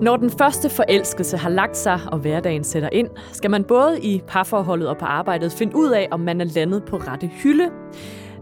Når 0.00 0.16
den 0.16 0.30
første 0.30 0.70
forelskelse 0.70 1.36
har 1.36 1.48
lagt 1.48 1.76
sig, 1.76 2.00
og 2.12 2.18
hverdagen 2.18 2.64
sætter 2.64 2.88
ind, 2.92 3.08
skal 3.32 3.50
man 3.50 3.64
både 3.64 4.00
i 4.00 4.22
parforholdet 4.26 4.88
og 4.88 4.98
på 4.98 5.04
arbejdet 5.04 5.52
finde 5.52 5.76
ud 5.76 5.90
af, 5.90 6.08
om 6.10 6.20
man 6.20 6.40
er 6.40 6.44
landet 6.44 6.84
på 6.84 6.96
rette 6.96 7.26
hylde. 7.26 7.70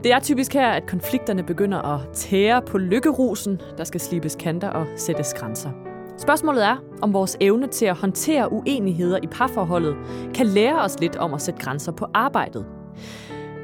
Det 0.04 0.12
er 0.12 0.18
typisk 0.18 0.54
her, 0.54 0.68
at 0.68 0.86
konflikterne 0.86 1.42
begynder 1.42 1.94
at 1.94 2.00
tære 2.12 2.62
på 2.62 2.78
lykkerusen, 2.78 3.60
der 3.78 3.84
skal 3.84 4.00
slibes 4.00 4.36
kanter 4.40 4.68
og 4.68 4.86
sættes 4.96 5.34
grænser. 5.34 5.70
Spørgsmålet 6.18 6.64
er, 6.64 6.76
om 7.02 7.12
vores 7.12 7.36
evne 7.40 7.66
til 7.66 7.86
at 7.86 7.96
håndtere 7.96 8.52
uenigheder 8.52 9.18
i 9.22 9.26
parforholdet 9.26 9.96
kan 10.34 10.46
lære 10.46 10.80
os 10.80 11.00
lidt 11.00 11.16
om 11.16 11.34
at 11.34 11.42
sætte 11.42 11.60
grænser 11.60 11.92
på 11.92 12.06
arbejdet. 12.14 12.66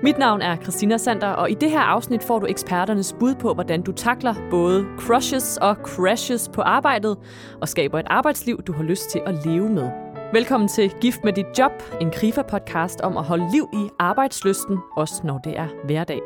Mit 0.04 0.18
navn 0.18 0.42
er 0.42 0.56
Christina 0.56 0.96
Sander, 0.96 1.28
og 1.28 1.50
i 1.50 1.54
det 1.54 1.70
her 1.70 1.80
afsnit 1.80 2.22
får 2.22 2.38
du 2.38 2.46
eksperternes 2.46 3.16
bud 3.20 3.34
på, 3.34 3.54
hvordan 3.54 3.82
du 3.82 3.92
takler 3.92 4.34
både 4.50 4.86
crushes 4.98 5.56
og 5.56 5.74
crashes 5.74 6.50
på 6.54 6.62
arbejdet, 6.62 7.18
og 7.60 7.68
skaber 7.68 7.98
et 7.98 8.06
arbejdsliv, 8.10 8.62
du 8.62 8.72
har 8.72 8.82
lyst 8.82 9.10
til 9.10 9.20
at 9.26 9.46
leve 9.46 9.68
med. 9.68 9.90
Velkommen 10.32 10.68
til 10.68 10.90
Gift 11.00 11.24
med 11.24 11.32
dit 11.32 11.46
job, 11.58 11.72
en 12.00 12.10
KRIFA-podcast 12.10 13.00
om 13.02 13.16
at 13.16 13.24
holde 13.24 13.50
liv 13.52 13.68
i 13.72 13.88
arbejdsløsten, 13.98 14.78
også 14.96 15.14
når 15.24 15.38
det 15.38 15.58
er 15.58 15.68
hverdag. 15.84 16.20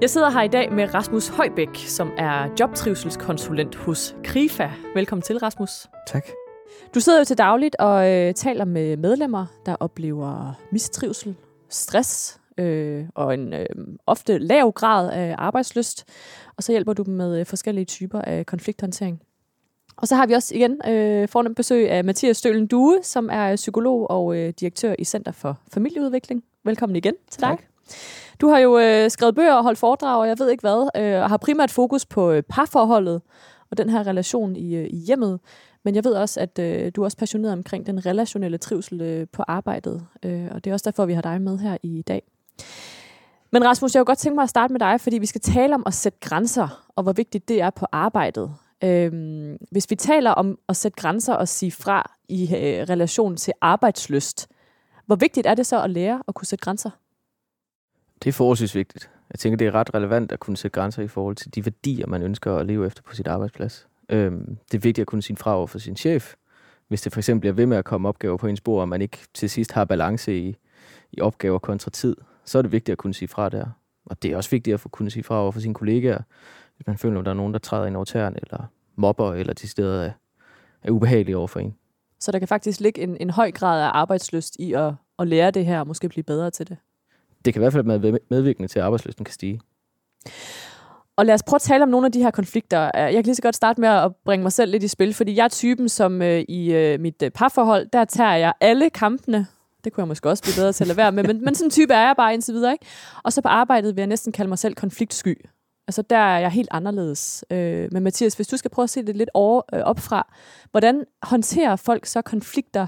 Jeg 0.00 0.10
sidder 0.10 0.30
her 0.30 0.42
i 0.42 0.48
dag 0.48 0.72
med 0.72 0.94
Rasmus 0.94 1.28
Højbæk, 1.28 1.76
som 1.76 2.10
er 2.16 2.48
jobtrivselskonsulent 2.60 3.74
hos 3.76 4.16
KRIFA. 4.24 4.70
Velkommen 4.94 5.22
til, 5.22 5.38
Rasmus. 5.38 5.70
Tak. 6.06 6.26
Du 6.94 7.00
sidder 7.00 7.18
jo 7.18 7.24
til 7.24 7.38
dagligt 7.38 7.76
og 7.76 8.10
øh, 8.12 8.34
taler 8.34 8.64
med 8.64 8.96
medlemmer, 8.96 9.46
der 9.66 9.76
oplever 9.80 10.54
mistrivsel, 10.72 11.36
stress 11.68 12.40
øh, 12.58 13.04
og 13.14 13.34
en 13.34 13.52
øh, 13.52 13.66
ofte 14.06 14.38
lav 14.38 14.72
grad 14.72 15.10
af 15.10 15.34
arbejdsløst. 15.38 16.04
Og 16.56 16.62
så 16.62 16.72
hjælper 16.72 16.92
du 16.92 17.02
dem 17.02 17.14
med 17.14 17.40
øh, 17.40 17.46
forskellige 17.46 17.84
typer 17.84 18.20
af 18.20 18.46
konflikthåndtering. 18.46 19.22
Og 19.96 20.08
så 20.08 20.16
har 20.16 20.26
vi 20.26 20.32
også 20.32 20.54
igen 20.54 20.80
øh, 20.88 21.28
fornemt 21.28 21.56
besøg 21.56 21.90
af 21.90 22.04
Mathias 22.04 22.36
Stølen 22.36 22.66
Due, 22.66 22.98
som 23.02 23.28
er 23.32 23.56
psykolog 23.56 24.10
og 24.10 24.36
øh, 24.36 24.52
direktør 24.60 24.94
i 24.98 25.04
Center 25.04 25.32
for 25.32 25.58
Familieudvikling. 25.72 26.44
Velkommen 26.64 26.96
igen 26.96 27.14
til 27.30 27.40
dig. 27.40 27.48
Tak. 27.48 27.62
Du 28.40 28.48
har 28.48 28.58
jo 28.58 28.78
øh, 28.78 29.10
skrevet 29.10 29.34
bøger 29.34 29.54
og 29.54 29.62
holdt 29.62 29.78
foredrag, 29.78 30.20
og 30.20 30.28
jeg 30.28 30.38
ved 30.38 30.50
ikke 30.50 30.60
hvad, 30.60 30.88
øh, 30.96 31.22
og 31.22 31.28
har 31.28 31.36
primært 31.36 31.70
fokus 31.70 32.06
på 32.06 32.30
øh, 32.30 32.42
parforholdet 32.42 33.22
og 33.70 33.78
den 33.78 33.90
her 33.90 34.06
relation 34.06 34.56
i, 34.56 34.76
øh, 34.76 34.86
i 34.90 34.96
hjemmet. 34.96 35.40
Men 35.84 35.94
jeg 35.94 36.04
ved 36.04 36.12
også, 36.12 36.40
at 36.40 36.58
øh, 36.58 36.92
du 36.96 37.00
er 37.00 37.04
også 37.04 37.16
passioneret 37.16 37.52
omkring 37.52 37.86
den 37.86 38.06
relationelle 38.06 38.58
trivsel 38.58 39.00
øh, 39.00 39.26
på 39.32 39.42
arbejdet, 39.48 40.06
øh, 40.22 40.48
og 40.50 40.64
det 40.64 40.70
er 40.70 40.74
også 40.74 40.84
derfor, 40.84 41.06
vi 41.06 41.12
har 41.12 41.22
dig 41.22 41.42
med 41.42 41.58
her 41.58 41.76
i 41.82 42.02
dag. 42.02 42.22
Men 43.50 43.64
Rasmus, 43.64 43.94
jeg 43.94 44.00
kunne 44.00 44.06
godt 44.06 44.18
tænke 44.18 44.34
mig 44.34 44.42
at 44.42 44.48
starte 44.50 44.72
med 44.72 44.80
dig, 44.80 45.00
fordi 45.00 45.18
vi 45.18 45.26
skal 45.26 45.40
tale 45.40 45.74
om 45.74 45.82
at 45.86 45.94
sætte 45.94 46.18
grænser, 46.20 46.84
og 46.96 47.02
hvor 47.02 47.12
vigtigt 47.12 47.48
det 47.48 47.60
er 47.60 47.70
på 47.70 47.86
arbejdet. 47.92 48.54
Øhm, 48.84 49.56
hvis 49.70 49.90
vi 49.90 49.94
taler 49.96 50.30
om 50.30 50.58
at 50.68 50.76
sætte 50.76 50.96
grænser 50.96 51.34
og 51.34 51.48
sige 51.48 51.72
fra 51.72 52.12
i 52.28 52.42
øh, 52.42 52.82
relation 52.82 53.36
til 53.36 53.52
arbejdsløst, 53.60 54.48
hvor 55.06 55.16
vigtigt 55.16 55.46
er 55.46 55.54
det 55.54 55.66
så 55.66 55.82
at 55.82 55.90
lære 55.90 56.22
at 56.28 56.34
kunne 56.34 56.46
sætte 56.46 56.62
grænser? 56.62 56.90
Det 58.22 58.28
er 58.28 58.32
forholdsvis 58.32 58.74
vigtigt. 58.74 59.10
Jeg 59.32 59.38
tænker, 59.38 59.56
det 59.56 59.66
er 59.66 59.74
ret 59.74 59.94
relevant 59.94 60.32
at 60.32 60.40
kunne 60.40 60.56
sætte 60.56 60.74
grænser 60.74 61.02
i 61.02 61.08
forhold 61.08 61.36
til 61.36 61.54
de 61.54 61.64
værdier, 61.64 62.06
man 62.06 62.22
ønsker 62.22 62.56
at 62.56 62.66
leve 62.66 62.86
efter 62.86 63.02
på 63.02 63.14
sit 63.14 63.26
arbejdsplads. 63.26 63.86
Øhm, 64.08 64.56
det 64.72 64.78
er 64.78 64.82
vigtigt 64.82 64.98
at 64.98 65.06
kunne 65.06 65.22
sige 65.22 65.36
fra 65.36 65.56
over 65.56 65.66
for 65.66 65.78
sin 65.78 65.96
chef, 65.96 66.34
hvis 66.88 67.02
det 67.02 67.12
for 67.12 67.20
eksempel 67.20 67.40
bliver 67.40 67.52
ved 67.52 67.66
med 67.66 67.76
at 67.76 67.84
komme 67.84 68.08
opgaver 68.08 68.36
på 68.36 68.46
ens 68.46 68.60
bord, 68.60 68.80
og 68.80 68.88
man 68.88 69.02
ikke 69.02 69.18
til 69.34 69.50
sidst 69.50 69.72
har 69.72 69.84
balance 69.84 70.38
i, 70.38 70.56
i 71.12 71.20
opgaver 71.20 71.58
kontra 71.58 71.90
tid, 71.90 72.16
så 72.48 72.58
er 72.58 72.62
det 72.62 72.72
vigtigt 72.72 72.92
at 72.92 72.98
kunne 72.98 73.14
sige 73.14 73.28
fra 73.28 73.48
der. 73.48 73.66
Og 74.06 74.22
det 74.22 74.32
er 74.32 74.36
også 74.36 74.50
vigtigt 74.50 74.74
at 74.74 74.80
få 74.80 74.88
kunne 74.88 75.10
sige 75.10 75.22
fra 75.22 75.42
over 75.42 75.52
for 75.52 75.60
sine 75.60 75.74
kollegaer, 75.74 76.22
hvis 76.76 76.86
man 76.86 76.98
føler, 76.98 77.18
at 77.18 77.24
der 77.24 77.30
er 77.30 77.36
nogen, 77.36 77.52
der 77.52 77.58
træder 77.58 77.86
ind 77.86 77.96
over 77.96 78.04
tæerne, 78.04 78.36
eller 78.42 78.64
mobber, 78.96 79.34
eller 79.34 79.52
de 79.52 79.68
steder 79.68 80.02
er, 80.02 80.10
er 80.82 80.90
ubehagelige 80.90 81.36
over 81.36 81.46
for 81.46 81.60
en. 81.60 81.74
Så 82.20 82.32
der 82.32 82.38
kan 82.38 82.48
faktisk 82.48 82.80
ligge 82.80 83.02
en, 83.02 83.16
en 83.20 83.30
høj 83.30 83.50
grad 83.50 83.82
af 83.82 83.90
arbejdsløst 83.94 84.56
i 84.58 84.72
at, 84.72 84.92
at 85.18 85.28
lære 85.28 85.50
det 85.50 85.66
her, 85.66 85.80
og 85.80 85.86
måske 85.86 86.08
blive 86.08 86.24
bedre 86.24 86.50
til 86.50 86.68
det. 86.68 86.76
Det 87.44 87.54
kan 87.54 87.60
i 87.60 87.62
hvert 87.62 87.72
fald 87.72 88.00
være 88.00 88.18
medvirkende 88.30 88.68
til, 88.68 88.78
at 88.78 88.84
arbejdsløsten 88.84 89.24
kan 89.24 89.34
stige. 89.34 89.60
Og 91.16 91.26
lad 91.26 91.34
os 91.34 91.42
prøve 91.42 91.56
at 91.56 91.62
tale 91.62 91.82
om 91.82 91.88
nogle 91.88 92.06
af 92.06 92.12
de 92.12 92.22
her 92.22 92.30
konflikter. 92.30 92.90
Jeg 92.94 93.12
kan 93.12 93.24
lige 93.24 93.34
så 93.34 93.42
godt 93.42 93.56
starte 93.56 93.80
med 93.80 93.88
at 93.88 94.16
bringe 94.24 94.42
mig 94.42 94.52
selv 94.52 94.70
lidt 94.70 94.82
i 94.82 94.88
spil, 94.88 95.14
fordi 95.14 95.36
jeg 95.36 95.44
er 95.44 95.48
typen, 95.48 95.88
som 95.88 96.22
øh, 96.22 96.44
i 96.48 96.72
øh, 96.72 97.00
mit 97.00 97.22
øh, 97.22 97.30
parforhold, 97.30 97.88
der 97.92 98.04
tager 98.04 98.34
jeg 98.34 98.52
alle 98.60 98.90
kampene. 98.90 99.46
Det 99.84 99.92
kunne 99.92 100.02
jeg 100.02 100.08
måske 100.08 100.28
også 100.28 100.42
blive 100.42 100.54
bedre 100.54 100.72
til 100.72 100.84
at 100.84 100.88
lade 100.88 100.96
være 100.96 101.12
med, 101.12 101.24
men, 101.24 101.44
men 101.44 101.54
sådan 101.54 101.66
en 101.66 101.70
type 101.70 101.94
er 101.94 102.06
jeg 102.06 102.14
bare 102.16 102.34
indtil 102.34 102.54
videre. 102.54 102.72
Ikke? 102.72 102.86
Og 103.24 103.32
så 103.32 103.42
på 103.42 103.48
arbejdet 103.48 103.96
vil 103.96 104.00
jeg 104.00 104.06
næsten 104.06 104.32
kalde 104.32 104.48
mig 104.48 104.58
selv 104.58 104.74
konfliktsky. 104.74 105.44
Altså 105.88 106.02
der 106.02 106.16
er 106.16 106.38
jeg 106.38 106.50
helt 106.50 106.68
anderledes. 106.70 107.44
Øh, 107.50 107.88
men 107.92 108.02
Mathias, 108.02 108.34
hvis 108.34 108.46
du 108.46 108.56
skal 108.56 108.70
prøve 108.70 108.84
at 108.84 108.90
se 108.90 109.02
det 109.02 109.16
lidt 109.16 109.30
over, 109.34 109.62
øh, 109.74 109.80
op 109.80 109.98
fra, 109.98 110.34
hvordan 110.70 111.04
håndterer 111.22 111.76
folk 111.76 112.06
så 112.06 112.22
konflikter 112.22 112.86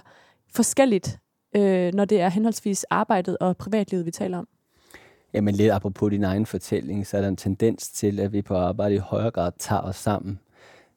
forskelligt, 0.54 1.18
øh, 1.56 1.94
når 1.94 2.04
det 2.04 2.20
er 2.20 2.28
henholdsvis 2.28 2.84
arbejdet 2.84 3.38
og 3.38 3.56
privatlivet, 3.56 4.06
vi 4.06 4.10
taler 4.10 4.38
om? 4.38 4.48
Jamen 5.34 5.54
lidt 5.54 5.72
apropos 5.72 6.10
din 6.10 6.24
egen 6.24 6.46
fortælling, 6.46 7.06
så 7.06 7.16
er 7.16 7.20
der 7.20 7.28
en 7.28 7.36
tendens 7.36 7.88
til, 7.88 8.20
at 8.20 8.32
vi 8.32 8.42
på 8.42 8.56
arbejde 8.56 8.94
i 8.94 8.98
højere 8.98 9.30
grad 9.30 9.52
tager 9.58 9.82
os 9.82 9.96
sammen. 9.96 10.38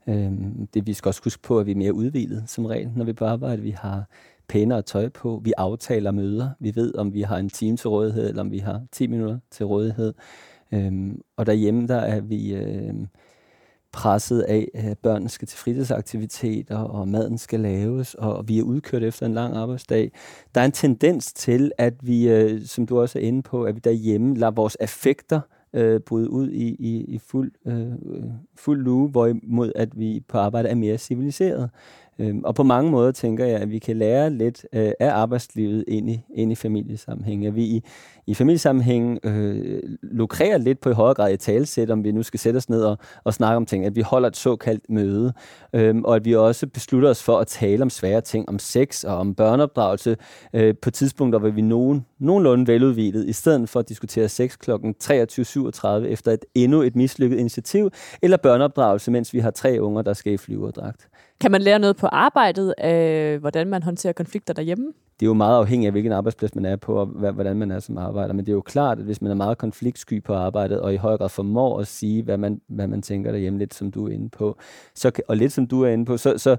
Øhm, 0.08 0.68
det 0.74 0.88
vi 0.88 0.94
skal 0.94 1.10
også 1.10 1.22
huske 1.24 1.42
på, 1.42 1.60
at 1.60 1.66
vi 1.66 1.72
er 1.72 1.76
mere 1.76 1.94
udvilet 1.94 2.44
som 2.48 2.66
regel, 2.66 2.92
når 2.96 3.06
vi 3.06 3.12
er 3.12 3.16
på 3.16 3.26
arbejde. 3.26 3.62
Vi 3.62 3.72
har 3.72 4.04
pænere 4.48 4.82
tøj 4.82 5.10
på, 5.10 5.42
vi 5.44 5.54
aftaler 5.58 6.12
møder, 6.12 6.50
vi 6.60 6.76
ved, 6.76 6.96
om 6.96 7.14
vi 7.14 7.22
har 7.22 7.38
en 7.38 7.50
time 7.50 7.78
til 7.78 7.90
rådighed, 7.90 8.30
eller 8.30 8.42
om 8.42 8.52
vi 8.52 8.58
har 8.58 8.82
10 8.92 9.08
minutter 9.08 9.40
til 9.52 9.66
rådighed. 9.66 10.14
Øhm, 10.72 11.22
og 11.38 11.46
derhjemme, 11.46 11.88
der 11.88 12.00
er 12.00 12.22
vi 12.22 12.54
øh, 12.54 12.94
presset 13.92 14.42
af, 14.42 14.68
at 14.74 14.98
børnene 14.98 15.30
skal 15.30 15.48
til 15.48 15.60
fritidsaktiviteter, 15.60 16.78
og 16.78 17.08
maden 17.08 17.38
skal 17.38 17.60
laves, 17.60 18.14
og 18.14 18.48
vi 18.48 18.60
er 18.60 18.64
udkørt 18.64 19.04
efter 19.04 19.26
en 19.26 19.34
lang 19.34 19.56
arbejdsdag. 19.56 20.12
Der 20.56 20.62
er 20.62 20.66
en 20.66 20.72
tendens 20.72 21.34
til, 21.34 21.72
at 21.78 21.94
vi, 22.02 22.30
øh, 22.30 22.62
som 22.66 22.86
du 22.86 23.00
også 23.02 23.20
er 23.20 23.24
inde 23.24 23.42
på, 23.42 23.64
at 23.64 23.76
vi 23.76 23.80
derhjemme 23.80 24.36
lader 24.36 24.52
vores 24.52 24.76
affekter 24.76 25.42
øh, 25.74 26.00
bryde 26.00 26.30
ud 26.30 26.50
i, 26.50 26.76
i, 26.80 27.06
i 27.08 27.18
fuld, 27.18 27.52
øh, 27.66 27.92
fuld 28.56 28.84
lue, 28.84 29.10
hvorimod 29.10 29.72
at 29.76 30.00
vi 30.00 30.24
på 30.28 30.38
arbejde 30.38 30.70
er 30.70 30.76
mere 30.76 30.98
civiliseret. 30.98 31.70
Øhm, 32.20 32.42
og 32.44 32.56
på 32.56 32.64
mange 32.64 32.92
måder 32.92 33.12
tænker 33.12 33.46
jeg, 33.46 33.60
at 33.60 33.70
vi 33.70 33.80
kan 33.80 33.98
lære 33.98 34.30
lidt 34.30 34.66
øh, 34.74 34.92
af 35.00 35.10
arbejdslivet 35.10 35.86
ind 35.88 36.10
i, 36.10 36.22
ind 36.36 36.52
i 36.52 36.56
familiesammenhæng. 36.56 37.46
At 37.46 37.56
vi 37.56 37.64
i, 37.64 37.84
i 38.28 38.34
familiesammenhæng 38.34 39.20
øh, 39.24 39.82
lukrerer 40.02 40.58
lidt 40.58 40.82
på 40.82 40.90
i 40.90 40.94
højere 40.94 41.14
grad 41.14 41.34
i 41.34 41.38
talsæt, 41.38 41.90
om 41.90 42.04
vi 42.04 42.12
nu 42.12 42.24
skal 42.24 42.40
sætte 42.40 42.58
os 42.58 42.70
ned 42.70 42.84
og, 42.84 42.98
og 43.24 43.34
snakke 43.34 43.58
om 43.58 43.66
ting. 43.66 43.86
At 43.86 43.96
vi 43.96 44.02
holder 44.02 44.28
et 44.28 44.38
såkaldt 44.38 44.90
møde, 44.90 45.34
øhm, 45.74 46.04
og 46.06 46.16
at 46.16 46.26
vi 46.26 46.36
også 46.36 46.68
beslutter 46.68 47.10
os 47.10 47.24
for 47.24 47.40
at 47.40 47.48
tale 47.48 47.82
om 47.82 47.90
svære 47.90 48.22
ting, 48.22 48.50
om 48.50 48.60
sex 48.60 49.04
og 49.04 49.18
om 49.18 49.36
børneopdragelse 49.36 50.18
øh, 50.54 50.76
på 50.82 50.92
tidspunkter, 50.92 51.40
hvor 51.40 51.50
vi 51.50 51.62
er 51.62 51.66
nogen, 51.66 52.06
nogenlunde 52.20 52.68
veludvidet, 52.68 53.28
i 53.28 53.34
stedet 53.34 53.70
for 53.70 53.80
at 53.80 53.90
diskutere 53.90 54.30
sex 54.30 54.58
kl. 54.58 54.72
23.37 54.72 55.88
efter 55.88 56.32
et 56.32 56.46
endnu 56.56 56.82
et 56.82 56.96
mislykket 56.96 57.40
initiativ, 57.40 57.90
eller 58.22 58.38
børneopdragelse, 58.38 59.12
mens 59.12 59.34
vi 59.34 59.40
har 59.40 59.52
tre 59.52 59.78
unger, 59.82 60.02
der 60.02 60.14
skal 60.14 60.34
i 60.34 60.38
flyverdragt. 60.38 61.08
Kan 61.44 61.52
man 61.52 61.62
lære 61.62 61.80
noget 61.80 61.98
på 61.98 62.08
arbejdet 62.08 62.74
af, 62.78 63.38
hvordan 63.40 63.68
man 63.68 63.84
håndterer 63.84 64.14
konflikter 64.14 64.54
derhjemme? 64.54 64.86
Det 65.20 65.26
er 65.26 65.30
jo 65.30 65.34
meget 65.34 65.58
afhængigt 65.58 65.88
af, 65.88 65.92
hvilken 65.92 66.12
arbejdsplads 66.12 66.56
man 66.56 66.66
er 66.66 66.76
på, 66.76 66.96
og 66.96 67.06
hvordan 67.06 67.58
man 67.58 67.72
er 67.72 67.80
som 67.80 67.98
arbejder. 67.98 68.34
Men 68.34 68.46
det 68.46 68.52
er 68.52 68.56
jo 68.56 68.62
klart, 68.62 69.00
at 69.00 69.06
hvis 69.06 69.22
man 69.22 69.32
er 69.32 69.36
meget 69.36 69.58
konfliktsky 69.58 70.24
på 70.24 70.34
arbejdet, 70.34 70.80
og 70.80 70.94
i 70.94 70.98
høj 70.98 71.18
grad 71.18 71.30
formår 71.30 71.80
at 71.80 71.88
sige, 71.88 72.24
hvad 72.24 72.38
man, 72.38 72.62
hvad 72.68 72.88
man 72.88 73.02
tænker 73.02 73.32
derhjemme, 73.32 73.60
lidt 73.60 73.74
som 73.74 73.92
du 73.92 74.08
er 74.08 74.12
inde 74.12 74.30
på, 74.30 74.58
så, 74.96 75.12
og 75.28 75.38
lidt 75.38 75.54
som 75.54 75.68
du 75.68 75.82
er 75.82 75.90
inde 75.90 76.06
på, 76.06 76.18
så, 76.18 76.38
så, 76.38 76.58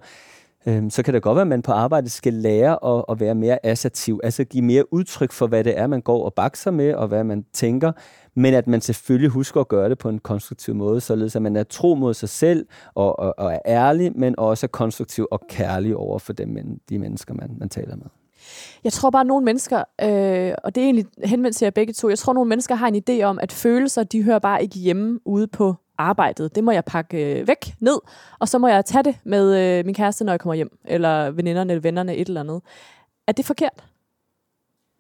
øhm, 0.67 0.91
så 0.91 1.03
kan 1.03 1.15
det 1.15 1.23
godt 1.23 1.37
være, 1.37 1.43
at 1.43 1.49
man 1.49 1.63
på 1.63 1.73
arbejdet 1.73 2.11
skal 2.11 2.33
lære 2.33 2.97
at, 2.97 3.05
at 3.09 3.21
være 3.21 3.35
mere 3.35 3.67
assertiv, 3.67 4.21
altså 4.25 4.45
give 4.45 4.65
mere 4.65 4.93
udtryk 4.93 5.33
for, 5.33 5.47
hvad 5.47 5.65
det 5.65 5.79
er, 5.79 5.87
man 5.87 6.03
går 6.03 6.25
og 6.25 6.35
bakser 6.35 6.71
med, 6.71 6.95
og 6.95 7.09
hvad 7.09 7.25
man 7.25 7.45
tænker, 7.53 7.93
men 8.35 8.55
at 8.55 8.67
man 8.67 8.81
selvfølgelig 8.81 9.31
husker 9.31 9.61
at 9.61 9.69
gøre 9.69 9.89
det 9.89 9.99
på 9.99 10.09
en 10.09 10.19
konstruktiv 10.19 10.75
måde, 10.75 11.01
således 11.01 11.37
at 11.37 11.43
man 11.43 11.57
er 11.57 11.65
tro 11.65 11.95
mod 11.95 12.15
sig 12.15 12.29
selv 12.29 12.67
og, 12.95 13.19
og, 13.19 13.35
og 13.39 13.53
er 13.53 13.59
ærlig, 13.67 14.13
men 14.17 14.35
også 14.39 14.67
er 14.67 14.69
konstruktiv 14.69 15.27
og 15.31 15.41
kærlig 15.49 15.97
over 15.97 16.19
for 16.19 16.33
dem, 16.33 16.81
de 16.89 16.99
mennesker, 16.99 17.35
man, 17.35 17.57
man 17.59 17.69
taler 17.69 17.97
med. 17.97 18.07
Jeg 18.85 18.93
tror 18.93 19.11
bare, 19.11 19.21
at 19.21 19.27
nogle 19.27 19.45
mennesker, 19.45 19.79
øh, 19.79 20.55
og 20.65 20.75
det 20.75 20.81
er 20.81 20.85
egentlig 20.85 21.07
henvendt 21.25 21.57
til 21.57 21.67
jer 21.67 21.71
begge 21.71 21.93
to, 21.93 22.09
jeg 22.09 22.19
tror, 22.19 22.31
at 22.31 22.35
nogle 22.35 22.49
mennesker 22.49 22.75
har 22.75 22.89
en 22.89 23.03
idé 23.09 23.23
om, 23.23 23.39
at 23.43 23.53
følelser, 23.53 24.05
de 24.05 24.23
hører 24.23 24.39
bare 24.39 24.63
ikke 24.63 24.79
hjemme 24.79 25.21
ude 25.25 25.47
på 25.47 25.75
arbejdet. 25.99 26.55
Det 26.55 26.65
må 26.65 26.71
jeg 26.71 26.85
pakke 26.85 27.41
øh, 27.41 27.49
væk 27.49 27.75
ned, 27.81 27.99
og 28.39 28.49
så 28.49 28.59
må 28.59 28.69
jeg 28.69 28.85
tage 28.85 29.03
det 29.03 29.17
med 29.25 29.79
øh, 29.79 29.87
min 29.87 29.95
kæreste, 29.95 30.25
når 30.25 30.33
jeg 30.33 30.41
kommer 30.41 30.55
hjem, 30.55 30.79
eller 30.85 31.31
veninderne 31.31 31.73
eller 31.73 31.83
vennerne, 31.83 32.17
et 32.17 32.29
eller 32.29 32.41
andet. 32.41 32.63
Er 33.27 33.33
det 33.33 33.45
forkert? 33.45 33.85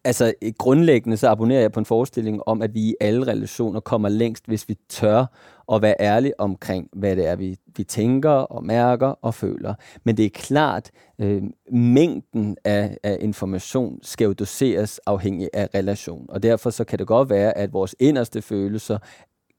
Altså 0.05 0.35
grundlæggende 0.59 1.17
så 1.17 1.29
abonnerer 1.29 1.61
jeg 1.61 1.73
på 1.73 1.81
en 1.81 1.87
forestilling 1.87 2.41
om, 2.47 2.62
at 2.62 2.75
vi 2.75 2.81
i 2.81 2.95
alle 3.01 3.27
relationer 3.27 3.81
kommer 3.81 4.09
længst, 4.09 4.47
hvis 4.47 4.69
vi 4.69 4.77
tør 4.89 5.27
at 5.73 5.83
være 5.83 5.95
ærlige 6.01 6.41
omkring, 6.41 6.89
hvad 6.93 7.17
det 7.17 7.27
er, 7.27 7.37
vi, 7.37 7.56
vi 7.77 7.85
tænker 7.85 8.31
og 8.31 8.65
mærker 8.65 9.06
og 9.06 9.35
føler. 9.35 9.75
Men 10.05 10.17
det 10.17 10.25
er 10.25 10.31
klart, 10.31 10.91
øh, 11.19 11.43
mængden 11.73 12.56
af, 12.65 12.97
af 13.03 13.19
information 13.21 13.99
skal 14.03 14.25
jo 14.25 14.33
doseres 14.33 14.99
afhængig 15.06 15.49
af 15.53 15.69
relation. 15.75 16.27
Og 16.29 16.43
derfor 16.43 16.71
så 16.71 16.85
kan 16.85 16.99
det 16.99 17.06
godt 17.06 17.31
være, 17.31 17.59
at 17.59 17.73
vores 17.73 17.95
inderste 17.99 18.43
følelser 18.43 18.99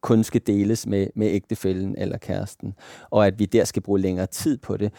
kun 0.01 0.23
skal 0.23 0.41
deles 0.47 0.87
med, 0.87 1.07
med 1.15 1.27
ægtefælden 1.27 1.95
eller 1.97 2.17
kæresten, 2.17 2.73
og 3.09 3.27
at 3.27 3.39
vi 3.39 3.45
der 3.45 3.63
skal 3.63 3.81
bruge 3.81 3.99
længere 3.99 4.25
tid 4.25 4.57
på 4.57 4.77
det. 4.77 4.93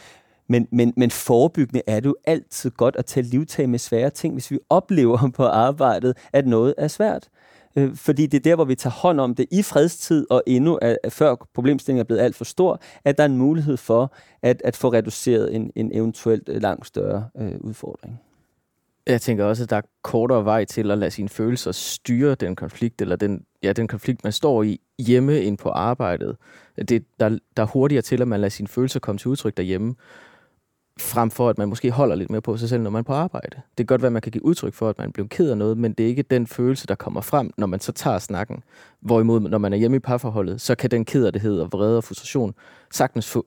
Men, 0.48 0.68
men, 0.72 0.92
men 0.96 1.10
forebyggende 1.10 1.82
er 1.86 2.00
det 2.00 2.08
jo 2.08 2.16
altid 2.24 2.70
godt 2.70 2.96
at 2.96 3.06
tage 3.06 3.26
livtag 3.26 3.68
med 3.68 3.78
svære 3.78 4.10
ting, 4.10 4.32
hvis 4.32 4.50
vi 4.50 4.58
oplever 4.70 5.30
på 5.36 5.44
arbejdet, 5.44 6.16
at 6.32 6.46
noget 6.46 6.74
er 6.78 6.88
svært. 6.88 7.28
Øh, 7.76 7.96
fordi 7.96 8.26
det 8.26 8.38
er 8.38 8.42
der, 8.42 8.54
hvor 8.54 8.64
vi 8.64 8.74
tager 8.74 8.94
hånd 8.94 9.20
om 9.20 9.34
det 9.34 9.46
i 9.50 9.62
fredstid, 9.62 10.26
og 10.30 10.42
endnu 10.46 10.78
er, 10.82 10.96
før 11.08 11.34
problemstillingen 11.54 12.00
er 12.00 12.04
blevet 12.04 12.20
alt 12.20 12.36
for 12.36 12.44
stor, 12.44 12.80
at 13.04 13.18
der 13.18 13.24
er 13.24 13.28
en 13.28 13.36
mulighed 13.36 13.76
for 13.76 14.12
at, 14.42 14.62
at 14.64 14.76
få 14.76 14.92
reduceret 14.92 15.54
en, 15.54 15.72
en 15.74 15.90
eventuelt 15.94 16.48
øh, 16.48 16.62
langt 16.62 16.86
større 16.86 17.28
øh, 17.38 17.52
udfordring. 17.60 18.20
Jeg 19.06 19.20
tænker 19.20 19.44
også, 19.44 19.62
at 19.62 19.70
der 19.70 19.76
er 19.76 19.82
kortere 20.02 20.44
vej 20.44 20.64
til 20.64 20.90
at 20.90 20.98
lade 20.98 21.10
sine 21.10 21.28
følelser 21.28 21.72
styre 21.72 22.34
den 22.34 22.56
konflikt, 22.56 23.02
eller 23.02 23.16
den, 23.16 23.44
ja, 23.62 23.72
den 23.72 23.88
konflikt, 23.88 24.24
man 24.24 24.32
står 24.32 24.62
i 24.62 24.80
hjemme 24.98 25.40
end 25.40 25.58
på 25.58 25.68
arbejdet. 25.68 26.36
Det, 26.88 27.04
der, 27.20 27.28
der 27.56 27.62
er 27.62 27.66
hurtigere 27.66 28.02
til, 28.02 28.22
at 28.22 28.28
man 28.28 28.40
lader 28.40 28.50
sine 28.50 28.68
følelser 28.68 29.00
komme 29.00 29.18
til 29.18 29.28
udtryk 29.28 29.56
derhjemme, 29.56 29.94
frem 31.00 31.30
for 31.30 31.48
at 31.48 31.58
man 31.58 31.68
måske 31.68 31.90
holder 31.90 32.14
lidt 32.14 32.30
mere 32.30 32.40
på 32.40 32.56
sig 32.56 32.68
selv, 32.68 32.82
når 32.82 32.90
man 32.90 32.98
er 32.98 33.02
på 33.02 33.12
arbejde. 33.12 33.56
Det 33.56 33.76
kan 33.76 33.86
godt 33.86 34.02
være, 34.02 34.06
at 34.06 34.12
man 34.12 34.22
kan 34.22 34.32
give 34.32 34.44
udtryk 34.44 34.74
for, 34.74 34.88
at 34.88 34.98
man 34.98 35.12
bliver 35.12 35.28
ked 35.28 35.50
af 35.50 35.58
noget, 35.58 35.78
men 35.78 35.92
det 35.92 36.04
er 36.04 36.08
ikke 36.08 36.22
den 36.22 36.46
følelse, 36.46 36.86
der 36.86 36.94
kommer 36.94 37.20
frem, 37.20 37.50
når 37.56 37.66
man 37.66 37.80
så 37.80 37.92
tager 37.92 38.18
snakken. 38.18 38.62
Hvorimod, 39.00 39.40
når 39.40 39.58
man 39.58 39.72
er 39.72 39.76
hjemme 39.76 39.96
i 39.96 40.00
parforholdet, 40.00 40.60
så 40.60 40.74
kan 40.74 40.90
den 40.90 41.04
kederlighed 41.04 41.60
og 41.60 41.68
vrede 41.72 41.96
og 41.96 42.04
frustration 42.04 42.54
sagtens 42.92 43.26
få, 43.26 43.46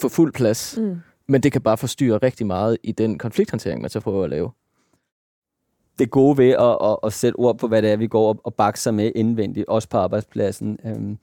få 0.00 0.08
fuld 0.08 0.32
plads, 0.32 0.78
mm. 0.78 0.96
men 1.28 1.40
det 1.42 1.52
kan 1.52 1.60
bare 1.60 1.76
forstyrre 1.76 2.18
rigtig 2.18 2.46
meget 2.46 2.78
i 2.82 2.92
den 2.92 3.18
konflikthåndtering, 3.18 3.80
man 3.80 3.90
så 3.90 4.00
prøver 4.00 4.24
at 4.24 4.30
lave 4.30 4.50
det 5.98 6.10
gode 6.10 6.38
ved 6.38 6.50
at, 6.50 6.78
at, 6.82 6.96
at 7.02 7.12
sætte 7.12 7.36
ord 7.36 7.58
på, 7.58 7.68
hvad 7.68 7.82
det 7.82 7.90
er, 7.90 7.96
vi 7.96 8.06
går 8.06 8.28
og, 8.28 8.40
og 8.44 8.54
bakser 8.54 8.90
med 8.90 9.12
indvendigt, 9.14 9.68
også 9.68 9.88
på 9.88 9.98
arbejdspladsen, 9.98 10.78
øhm, 10.84 11.18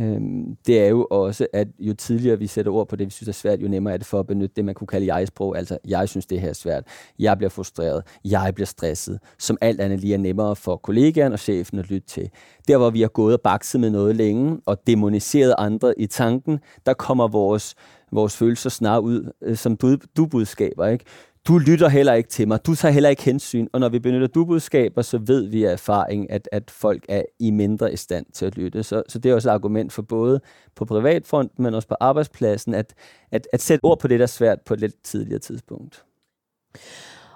øhm, 0.00 0.56
det 0.66 0.80
er 0.80 0.88
jo 0.88 1.06
også, 1.10 1.46
at 1.52 1.68
jo 1.78 1.94
tidligere 1.94 2.38
vi 2.38 2.46
sætter 2.46 2.72
ord 2.72 2.88
på 2.88 2.96
det, 2.96 3.06
vi 3.06 3.10
synes 3.10 3.28
er 3.28 3.32
svært, 3.32 3.62
jo 3.62 3.68
nemmere 3.68 3.94
er 3.94 3.98
det 3.98 4.06
for 4.06 4.20
at 4.20 4.26
benytte 4.26 4.56
det, 4.56 4.64
man 4.64 4.74
kunne 4.74 4.86
kalde 4.86 5.14
jeg-sprog. 5.14 5.58
Altså, 5.58 5.78
jeg 5.88 6.08
synes, 6.08 6.26
det 6.26 6.40
her 6.40 6.48
er 6.48 6.52
svært. 6.52 6.84
Jeg 7.18 7.36
bliver 7.36 7.50
frustreret. 7.50 8.02
Jeg 8.24 8.52
bliver 8.54 8.66
stresset. 8.66 9.18
Som 9.38 9.58
alt 9.60 9.80
andet 9.80 10.00
lige 10.00 10.14
er 10.14 10.18
nemmere 10.18 10.56
for 10.56 10.76
kollegaen 10.76 11.32
og 11.32 11.38
chefen 11.38 11.78
at 11.78 11.90
lytte 11.90 12.08
til. 12.08 12.30
Der, 12.68 12.76
hvor 12.76 12.90
vi 12.90 13.00
har 13.00 13.08
gået 13.08 13.34
og 13.34 13.40
bakset 13.40 13.80
med 13.80 13.90
noget 13.90 14.16
længe, 14.16 14.60
og 14.66 14.86
demoniseret 14.86 15.54
andre 15.58 16.00
i 16.00 16.06
tanken, 16.06 16.58
der 16.86 16.94
kommer 16.94 17.28
vores 17.28 17.74
vores 18.12 18.36
følelser 18.36 18.70
snart 18.70 19.02
ud 19.02 19.32
øh, 19.42 19.56
som 19.56 19.76
du-budskaber. 20.16 20.86
Ikke? 20.86 21.04
Du 21.46 21.58
lytter 21.58 21.88
heller 21.88 22.12
ikke 22.12 22.28
til 22.28 22.48
mig, 22.48 22.66
du 22.66 22.74
tager 22.74 22.92
heller 22.92 23.10
ikke 23.10 23.22
hensyn, 23.22 23.66
og 23.72 23.80
når 23.80 23.88
vi 23.88 23.98
benytter 23.98 24.26
du-budskaber, 24.26 25.02
så 25.02 25.18
ved 25.18 25.46
vi 25.46 25.64
af 25.64 25.72
erfaring, 25.72 26.30
at, 26.30 26.48
at 26.52 26.70
folk 26.70 27.04
er 27.08 27.22
i 27.38 27.50
mindre 27.50 27.92
i 27.92 27.96
stand 27.96 28.26
til 28.32 28.46
at 28.46 28.56
lytte. 28.56 28.82
Så, 28.82 29.02
så 29.08 29.18
det 29.18 29.30
er 29.30 29.34
også 29.34 29.50
et 29.50 29.54
argument 29.54 29.92
for 29.92 30.02
både 30.02 30.40
på 30.74 30.84
privatfront, 30.84 31.58
men 31.58 31.74
også 31.74 31.88
på 31.88 31.96
arbejdspladsen, 32.00 32.74
at, 32.74 32.94
at, 33.30 33.48
at 33.52 33.62
sætte 33.62 33.84
ord 33.84 34.00
på 34.00 34.08
det, 34.08 34.18
der 34.18 34.24
er 34.24 34.26
svært 34.26 34.58
på 34.60 34.74
et 34.74 34.80
lidt 34.80 35.02
tidligere 35.04 35.38
tidspunkt. 35.38 36.04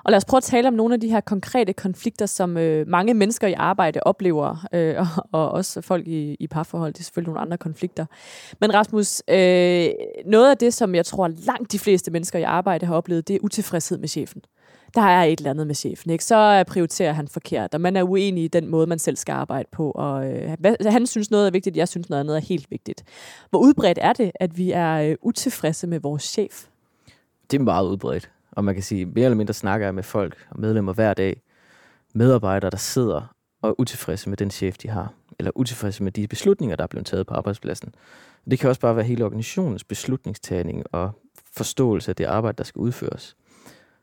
Og 0.04 0.10
lad 0.10 0.16
os 0.16 0.24
prøve 0.24 0.38
at 0.38 0.42
tale 0.42 0.68
om 0.68 0.74
nogle 0.74 0.94
af 0.94 1.00
de 1.00 1.08
her 1.08 1.20
konkrete 1.20 1.72
konflikter, 1.72 2.26
som 2.26 2.56
øh, 2.56 2.88
mange 2.88 3.14
mennesker 3.14 3.48
i 3.48 3.52
arbejde 3.52 4.00
oplever, 4.02 4.66
øh, 4.72 4.96
og, 4.98 5.26
og 5.32 5.50
også 5.50 5.80
folk 5.80 6.08
i, 6.08 6.36
i 6.40 6.46
parforhold. 6.46 6.92
Det 6.92 7.00
er 7.00 7.04
selvfølgelig 7.04 7.32
nogle 7.32 7.40
andre 7.40 7.58
konflikter. 7.58 8.06
Men 8.60 8.74
Rasmus, 8.74 9.22
øh, 9.28 9.90
noget 10.26 10.50
af 10.50 10.56
det, 10.56 10.74
som 10.74 10.94
jeg 10.94 11.06
tror 11.06 11.28
langt 11.28 11.72
de 11.72 11.78
fleste 11.78 12.10
mennesker 12.10 12.38
i 12.38 12.42
arbejde 12.42 12.86
har 12.86 12.94
oplevet, 12.94 13.28
det 13.28 13.36
er 13.36 13.40
utilfredshed 13.42 13.98
med 13.98 14.08
chefen. 14.08 14.42
Der 14.94 15.02
er 15.02 15.24
et 15.24 15.38
eller 15.38 15.50
andet 15.50 15.66
med 15.66 15.74
chefen, 15.74 16.10
ikke? 16.10 16.24
Så 16.24 16.36
øh, 16.36 16.64
prioriterer 16.64 17.12
han 17.12 17.28
forkert, 17.28 17.74
og 17.74 17.80
man 17.80 17.96
er 17.96 18.02
uenig 18.02 18.44
i 18.44 18.48
den 18.48 18.68
måde, 18.68 18.86
man 18.86 18.98
selv 18.98 19.16
skal 19.16 19.32
arbejde 19.32 19.68
på. 19.72 19.90
Og, 19.90 20.32
øh, 20.32 20.56
altså, 20.64 20.90
han 20.90 21.06
synes 21.06 21.30
noget 21.30 21.46
er 21.46 21.50
vigtigt, 21.50 21.76
jeg 21.76 21.88
synes 21.88 22.08
noget 22.10 22.20
andet 22.20 22.36
er 22.36 22.40
helt 22.40 22.70
vigtigt. 22.70 23.04
Hvor 23.50 23.58
udbredt 23.58 23.98
er 24.02 24.12
det, 24.12 24.32
at 24.34 24.58
vi 24.58 24.70
er 24.70 24.94
øh, 24.94 25.16
utilfredse 25.22 25.86
med 25.86 26.00
vores 26.00 26.22
chef? 26.22 26.66
Det 27.50 27.60
er 27.60 27.64
meget 27.64 27.86
udbredt. 27.86 28.30
Og 28.52 28.64
man 28.64 28.74
kan 28.74 28.82
sige, 28.82 29.06
mere 29.06 29.24
eller 29.24 29.36
mindre 29.36 29.54
snakker 29.54 29.86
jeg 29.86 29.94
med 29.94 30.02
folk 30.02 30.46
og 30.50 30.60
medlemmer 30.60 30.92
hver 30.92 31.14
dag. 31.14 31.42
Medarbejdere, 32.14 32.70
der 32.70 32.76
sidder 32.76 33.34
og 33.62 33.70
er 33.70 33.80
utilfredse 33.80 34.28
med 34.28 34.36
den 34.36 34.50
chef, 34.50 34.78
de 34.78 34.88
har. 34.88 35.12
Eller 35.38 35.52
utilfredse 35.54 36.02
med 36.02 36.12
de 36.12 36.28
beslutninger, 36.28 36.76
der 36.76 36.82
er 36.82 36.86
blevet 36.86 37.06
taget 37.06 37.26
på 37.26 37.34
arbejdspladsen. 37.34 37.94
Det 38.50 38.58
kan 38.58 38.68
også 38.68 38.80
bare 38.80 38.96
være 38.96 39.04
hele 39.04 39.24
organisationens 39.24 39.84
beslutningstagning 39.84 40.84
og 40.92 41.10
forståelse 41.56 42.10
af 42.10 42.16
det 42.16 42.24
arbejde, 42.24 42.56
der 42.56 42.64
skal 42.64 42.78
udføres. 42.78 43.36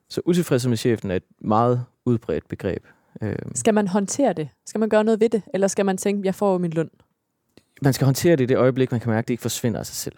Så 0.09 0.21
utilfredse 0.25 0.69
med 0.69 0.77
chefen 0.77 1.11
er 1.11 1.15
et 1.15 1.23
meget 1.41 1.85
udbredt 2.05 2.47
begreb. 2.47 2.85
Øhm. 3.21 3.55
Skal 3.55 3.73
man 3.73 3.87
håndtere 3.87 4.33
det? 4.33 4.49
Skal 4.65 4.79
man 4.79 4.89
gøre 4.89 5.03
noget 5.03 5.19
ved 5.19 5.29
det? 5.29 5.41
Eller 5.53 5.67
skal 5.67 5.85
man 5.85 5.97
tænke, 5.97 6.25
jeg 6.25 6.35
får 6.35 6.57
min 6.57 6.71
løn? 6.71 6.89
Man 7.81 7.93
skal 7.93 8.05
håndtere 8.05 8.35
det 8.35 8.43
i 8.43 8.45
det 8.45 8.57
øjeblik, 8.57 8.91
man 8.91 8.99
kan 8.99 9.09
mærke, 9.09 9.19
at 9.19 9.27
det 9.27 9.33
ikke 9.33 9.41
forsvinder 9.41 9.79
af 9.79 9.85
sig 9.85 9.95
selv 9.95 10.15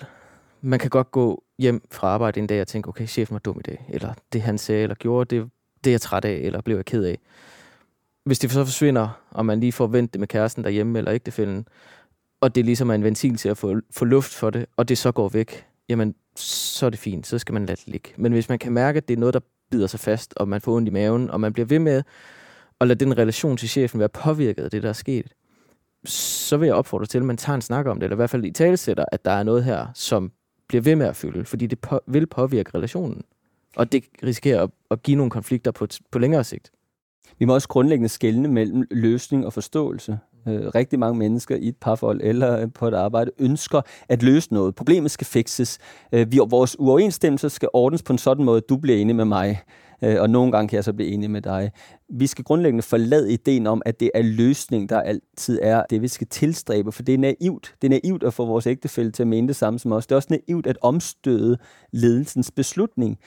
man 0.62 0.80
kan 0.80 0.90
godt 0.90 1.12
gå 1.12 1.44
hjem 1.58 1.82
fra 1.92 2.08
arbejde 2.08 2.40
en 2.40 2.48
dag 2.48 2.62
og 2.62 2.68
tænke, 2.68 2.90
okay, 2.90 3.08
chefen 3.08 3.34
var 3.34 3.40
dum 3.40 3.60
i 3.60 3.62
dag, 3.62 3.86
eller 3.90 4.14
det 4.34 4.42
han 4.42 4.58
sagde 4.58 4.84
eller 4.84 4.96
gjorde, 4.96 5.36
det, 5.36 5.50
det 5.84 5.90
er 5.90 5.94
jeg 5.94 6.02
træt 6.02 6.26
af, 6.26 6.34
eller 6.34 6.62
blev 6.62 6.76
jeg 6.76 6.86
ked 6.86 7.04
af. 7.04 7.20
Hvis 8.26 8.40
det 8.40 8.52
så 8.52 8.66
forsvinder, 8.66 9.22
og 9.32 9.46
man 9.46 9.60
lige 9.60 9.72
får 9.72 9.88
vendt 9.88 10.14
det 10.14 10.20
med 10.20 10.28
kæresten 10.28 10.64
derhjemme 10.64 10.98
eller 10.98 11.14
ægtefælden, 11.14 11.68
og 12.42 12.56
det 12.56 12.66
ligesom 12.66 12.90
er 12.90 12.94
en 12.94 13.04
ventil 13.04 13.38
til 13.38 13.50
at 13.50 13.58
få, 13.58 13.76
få 13.92 14.06
luft 14.06 14.34
for 14.34 14.50
det, 14.50 14.66
og 14.78 14.90
det 14.90 14.98
så 14.98 15.12
går 15.12 15.30
væk, 15.30 15.66
jamen, 15.90 16.16
så 16.36 16.86
er 16.86 16.90
det 16.90 17.00
fint, 17.00 17.28
så 17.28 17.40
skal 17.40 17.54
man 17.54 17.66
lade 17.66 17.76
det 17.76 17.88
ligge. 17.88 18.10
Men 18.18 18.32
hvis 18.32 18.50
man 18.50 18.60
kan 18.60 18.72
mærke, 18.72 18.98
at 18.98 19.08
det 19.08 19.14
er 19.14 19.20
noget, 19.20 19.34
der 19.34 19.40
bider 19.72 19.88
sig 19.88 20.00
fast, 20.00 20.34
og 20.36 20.48
man 20.48 20.62
får 20.62 20.76
ondt 20.76 20.88
i 20.88 20.92
maven, 20.92 21.32
og 21.32 21.40
man 21.42 21.54
bliver 21.54 21.66
ved 21.66 21.80
med 21.80 22.04
at 22.82 22.88
lade 22.88 23.06
den 23.06 23.18
relation 23.18 23.58
til 23.58 23.70
chefen 23.70 24.00
være 24.00 24.10
påvirket 24.10 24.64
af 24.64 24.72
det, 24.72 24.84
der 24.84 24.90
er 24.90 24.94
sket, 24.94 25.34
så 26.06 26.58
vil 26.58 26.66
jeg 26.66 26.76
opfordre 26.76 27.06
til, 27.06 27.18
at 27.18 27.26
man 27.26 27.38
tager 27.38 27.56
en 27.56 27.62
snak 27.62 27.86
om 27.86 28.00
det, 28.00 28.04
eller 28.04 28.16
i 28.16 28.22
hvert 28.22 28.30
fald 28.30 28.46
i 28.46 28.52
talesætter, 28.52 29.06
at 29.12 29.26
der 29.26 29.32
er 29.32 29.44
noget 29.44 29.64
her, 29.64 29.88
som 29.94 30.32
bliver 30.70 30.82
ved 30.82 30.96
med 30.96 31.06
at 31.06 31.16
fylde, 31.16 31.46
fordi 31.46 31.68
det 31.68 31.80
på, 31.80 32.00
vil 32.08 32.28
påvirke 32.28 32.72
relationen. 32.76 33.22
Og 33.76 33.92
det 33.92 34.04
risikerer 34.24 34.64
at, 34.64 34.70
at 34.92 35.04
give 35.04 35.18
nogle 35.18 35.30
konflikter 35.30 35.72
på, 35.72 35.88
på 36.12 36.20
længere 36.20 36.44
sigt. 36.44 36.72
Vi 37.40 37.46
må 37.46 37.54
også 37.54 37.68
grundlæggende 37.68 38.10
skelne 38.10 38.48
mellem 38.48 38.84
løsning 38.92 39.46
og 39.46 39.54
forståelse. 39.54 40.20
Øh, 40.48 40.68
rigtig 40.76 41.00
mange 41.00 41.20
mennesker 41.20 41.56
i 41.56 41.68
et 41.68 41.78
parforhold 41.78 42.22
eller 42.24 42.68
på 42.68 42.88
et 42.88 42.94
arbejde 42.94 43.32
ønsker 43.40 43.82
at 44.10 44.24
løse 44.24 44.54
noget. 44.54 44.76
Problemet 44.76 45.12
skal 45.12 45.28
fikses. 45.28 45.80
Øh, 46.12 46.32
vi, 46.32 46.40
vores 46.48 46.80
uoverensstemmelser 46.80 47.48
skal 47.48 47.70
ordnes 47.74 48.04
på 48.04 48.14
en 48.14 48.20
sådan 48.20 48.46
måde, 48.46 48.58
at 48.58 48.70
du 48.70 48.78
bliver 48.78 48.98
enig 48.98 49.16
med 49.16 49.26
mig 49.26 49.62
Øh, 50.02 50.22
og 50.22 50.30
nogle 50.30 50.52
gange 50.52 50.68
kan 50.68 50.76
jeg 50.76 50.84
så 50.84 50.94
blive 50.94 51.10
enig 51.10 51.32
med 51.32 51.42
dig. 51.42 51.72
Vi 52.10 52.28
skal 52.28 52.44
grundlæggende 52.44 52.82
forlade 52.82 53.34
ideen 53.34 53.68
om, 53.68 53.82
at 53.86 54.00
det 54.00 54.12
er 54.14 54.22
løsning, 54.22 54.90
der 54.90 55.02
altid 55.02 55.60
er 55.62 55.84
det, 55.90 56.02
vi 56.02 56.08
skal 56.08 56.28
tilstræbe, 56.28 56.92
for 56.92 57.04
det 57.04 57.14
er 57.14 57.18
naivt. 57.18 57.76
Det 57.82 57.94
er 57.94 58.00
naivt 58.04 58.24
at 58.24 58.34
få 58.34 58.46
vores 58.46 58.68
ægtefælde 58.68 59.12
til 59.12 59.24
at 59.24 59.28
mene 59.28 59.48
det 59.48 59.56
samme 59.56 59.80
som 59.80 59.92
os. 59.92 60.08
Det 60.08 60.12
er 60.12 60.16
også 60.16 60.40
naivt 60.48 60.68
at 60.68 60.78
omstøde 60.82 61.58
ledelsens 61.92 62.52
beslutning. 62.52 63.18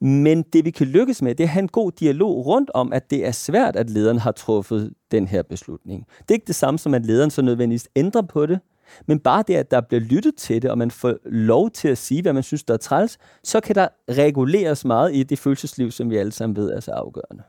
Men 0.00 0.42
det 0.42 0.64
vi 0.64 0.70
kan 0.70 0.86
lykkes 0.86 1.22
med, 1.22 1.34
det 1.34 1.44
er 1.44 1.48
at 1.48 1.52
have 1.52 1.62
en 1.62 1.68
god 1.68 1.92
dialog 1.92 2.46
rundt 2.46 2.70
om, 2.74 2.92
at 2.92 3.10
det 3.10 3.26
er 3.26 3.30
svært, 3.30 3.76
at 3.76 3.90
lederen 3.90 4.18
har 4.18 4.32
truffet 4.32 4.92
den 5.10 5.26
her 5.26 5.42
beslutning. 5.42 6.06
Det 6.18 6.30
er 6.30 6.34
ikke 6.34 6.46
det 6.46 6.54
samme 6.54 6.78
som, 6.78 6.94
at 6.94 7.06
lederen 7.06 7.30
så 7.30 7.42
nødvendigvis 7.42 7.88
ændrer 7.96 8.22
på 8.22 8.46
det, 8.46 8.60
men 9.06 9.20
bare 9.20 9.44
det, 9.48 9.54
at 9.54 9.70
der 9.70 9.80
bliver 9.80 10.00
lyttet 10.00 10.36
til 10.36 10.62
det, 10.62 10.70
og 10.70 10.78
man 10.78 10.90
får 10.90 11.14
lov 11.24 11.70
til 11.70 11.88
at 11.88 11.98
sige, 11.98 12.22
hvad 12.22 12.32
man 12.32 12.42
synes, 12.42 12.62
der 12.64 12.74
er 12.74 12.78
træls, 12.78 13.18
så 13.44 13.60
kan 13.60 13.74
der 13.74 13.88
reguleres 14.10 14.84
meget 14.84 15.14
i 15.14 15.22
det 15.22 15.38
følelsesliv, 15.38 15.90
som 15.90 16.10
vi 16.10 16.16
alle 16.16 16.32
sammen 16.32 16.56
ved 16.56 16.70
er 16.70 16.80
så 16.80 16.90
afgørende. 16.90 17.42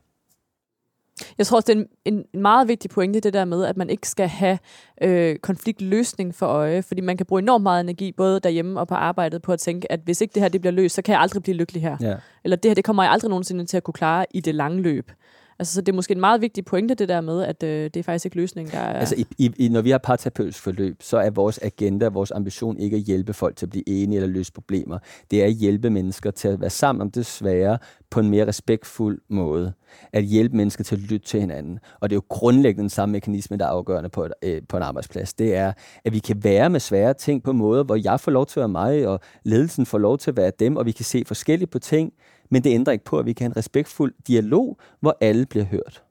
Jeg 1.37 1.47
tror 1.47 1.57
også, 1.57 1.73
det 1.73 1.79
er 1.79 1.85
en, 2.05 2.23
en 2.33 2.41
meget 2.41 2.67
vigtig 2.67 2.89
pointe, 2.89 3.19
det 3.19 3.33
der 3.33 3.45
med, 3.45 3.65
at 3.65 3.77
man 3.77 3.89
ikke 3.89 4.09
skal 4.09 4.27
have 4.27 4.59
øh, 5.01 5.35
konfliktløsning 5.35 6.35
for 6.35 6.45
øje, 6.45 6.83
fordi 6.83 7.01
man 7.01 7.17
kan 7.17 7.25
bruge 7.25 7.41
enormt 7.41 7.63
meget 7.63 7.81
energi, 7.81 8.11
både 8.11 8.39
derhjemme 8.39 8.79
og 8.79 8.87
på 8.87 8.95
arbejdet, 8.95 9.41
på 9.41 9.53
at 9.53 9.59
tænke, 9.59 9.91
at 9.91 9.99
hvis 10.03 10.21
ikke 10.21 10.33
det 10.33 10.41
her 10.41 10.49
det 10.49 10.61
bliver 10.61 10.71
løst, 10.71 10.95
så 10.95 11.01
kan 11.01 11.13
jeg 11.13 11.21
aldrig 11.21 11.43
blive 11.43 11.57
lykkelig 11.57 11.81
her. 11.81 11.97
Ja. 12.01 12.15
Eller 12.43 12.57
det 12.57 12.69
her, 12.69 12.75
det 12.75 12.83
kommer 12.83 13.03
jeg 13.03 13.11
aldrig 13.11 13.29
nogensinde 13.29 13.65
til 13.65 13.77
at 13.77 13.83
kunne 13.83 13.93
klare 13.93 14.25
i 14.31 14.41
det 14.41 14.55
lange 14.55 14.81
løb. 14.81 15.11
Altså, 15.59 15.73
så 15.73 15.81
det 15.81 15.91
er 15.91 15.95
måske 15.95 16.11
en 16.11 16.19
meget 16.19 16.41
vigtig 16.41 16.65
pointe, 16.65 16.93
det 16.93 17.09
der 17.09 17.21
med, 17.21 17.43
at 17.43 17.63
øh, 17.63 17.83
det 17.83 17.97
er 17.97 18.03
faktisk 18.03 18.25
ikke 18.25 18.37
løsningen, 18.37 18.71
der 18.71 18.79
er... 18.79 18.99
Altså, 18.99 19.15
i, 19.37 19.51
i, 19.57 19.69
når 19.69 19.81
vi 19.81 19.89
har 19.89 19.97
parterapeutisk 19.97 20.61
forløb, 20.61 21.03
så 21.03 21.17
er 21.17 21.29
vores 21.29 21.59
agenda, 21.61 22.07
vores 22.07 22.31
ambition 22.31 22.77
ikke 22.77 22.97
at 22.97 23.03
hjælpe 23.03 23.33
folk 23.33 23.55
til 23.55 23.65
at 23.65 23.69
blive 23.69 23.89
enige 23.89 24.17
eller 24.17 24.33
løse 24.33 24.53
problemer. 24.53 24.99
Det 25.31 25.41
er 25.41 25.45
at 25.45 25.53
hjælpe 25.53 25.89
mennesker 25.89 26.31
til 26.31 26.47
at 26.47 26.61
være 26.61 26.69
sammen 26.69 27.01
om 27.01 27.11
det 27.11 27.25
svære 27.25 27.77
på 28.09 28.19
en 28.19 28.29
mere 28.29 28.47
respektfuld 28.47 29.21
måde. 29.29 29.73
At 30.13 30.23
hjælpe 30.23 30.57
mennesker 30.57 30.83
til 30.83 30.95
at 30.95 31.01
lytte 31.01 31.27
til 31.27 31.39
hinanden. 31.39 31.79
Og 31.99 32.09
det 32.09 32.15
er 32.15 32.17
jo 32.17 32.23
grundlæggende 32.29 32.81
den 32.81 32.89
samme 32.89 33.13
mekanisme, 33.13 33.57
der 33.57 33.65
er 33.65 33.69
afgørende 33.69 34.09
på, 34.09 34.25
et, 34.25 34.33
øh, 34.43 34.61
på 34.69 34.77
en 34.77 34.83
arbejdsplads. 34.83 35.33
Det 35.33 35.55
er, 35.55 35.73
at 36.05 36.13
vi 36.13 36.19
kan 36.19 36.43
være 36.43 36.69
med 36.69 36.79
svære 36.79 37.13
ting 37.13 37.43
på 37.43 37.51
måder, 37.51 37.83
hvor 37.83 37.95
jeg 38.03 38.19
får 38.19 38.31
lov 38.31 38.45
til 38.45 38.59
at 38.59 38.61
være 38.61 38.69
mig, 38.69 39.07
og 39.07 39.19
ledelsen 39.43 39.85
får 39.85 39.97
lov 39.97 40.17
til 40.17 40.31
at 40.31 40.37
være 40.37 40.51
dem, 40.59 40.75
og 40.75 40.85
vi 40.85 40.91
kan 40.91 41.05
se 41.05 41.23
forskelligt 41.25 41.71
på 41.71 41.79
ting, 41.79 42.13
men 42.49 42.63
det 42.63 42.69
ændrer 42.69 42.93
ikke 42.93 43.05
på, 43.05 43.19
at 43.19 43.25
vi 43.25 43.33
kan 43.33 43.43
have 43.43 43.51
en 43.51 43.57
respektfuld 43.57 44.13
dialog, 44.27 44.77
hvor 44.99 45.17
alle 45.21 45.45
bliver 45.45 45.65
hørt. 45.65 46.03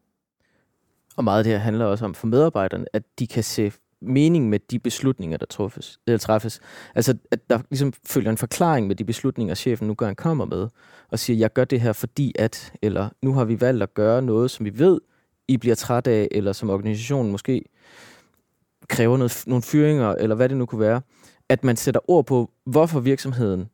Og 1.16 1.25
meget 1.25 1.38
af 1.38 1.45
det 1.45 1.52
her 1.52 1.61
handler 1.61 1.85
også 1.85 2.05
om 2.05 2.14
for 2.14 2.26
medarbejderne, 2.26 2.85
at 2.93 3.02
de 3.19 3.26
kan 3.26 3.45
se 3.45 3.73
mening 4.00 4.49
med 4.49 4.59
de 4.71 4.78
beslutninger, 4.78 5.37
der 5.37 5.47
træffes. 5.47 6.00
Eller 6.07 6.19
træffes. 6.19 6.61
Altså, 6.95 7.14
at 7.31 7.50
der 7.50 7.61
ligesom 7.71 7.93
følger 8.07 8.31
en 8.31 8.37
forklaring 8.37 8.87
med 8.87 8.97
de 8.97 9.05
beslutninger, 9.05 9.55
chefen 9.55 9.88
nu 9.88 9.95
gør, 9.95 10.07
han 10.07 10.16
kommer 10.16 10.45
med, 10.45 10.69
og 11.11 11.19
siger, 11.19 11.37
jeg 11.37 11.52
gør 11.52 11.64
det 11.64 11.81
her 11.81 11.93
fordi 11.93 12.33
at, 12.38 12.73
eller 12.83 13.09
nu 13.23 13.33
har 13.33 13.45
vi 13.45 13.61
valgt 13.61 13.83
at 13.83 13.95
gøre 13.95 14.23
noget, 14.23 14.50
som 14.50 14.64
vi 14.64 14.78
ved, 14.78 15.00
I 15.49 15.57
bliver 15.57 15.75
træt 15.75 16.07
af, 16.07 16.28
eller 16.31 16.52
som 16.52 16.71
organisationen 16.71 17.33
måske 17.33 17.64
kræver 18.88 19.16
noget, 19.16 19.45
nogle 19.47 19.62
fyringer, 19.62 20.14
eller 20.14 20.37
hvad 20.37 20.49
det 20.49 20.57
nu 20.57 20.66
kunne 20.66 20.81
være. 20.81 21.00
At 21.49 21.64
man 21.64 21.76
sætter 21.76 22.11
ord 22.11 22.26
på, 22.26 22.50
hvorfor 22.64 23.00
virksomheden 23.00 23.69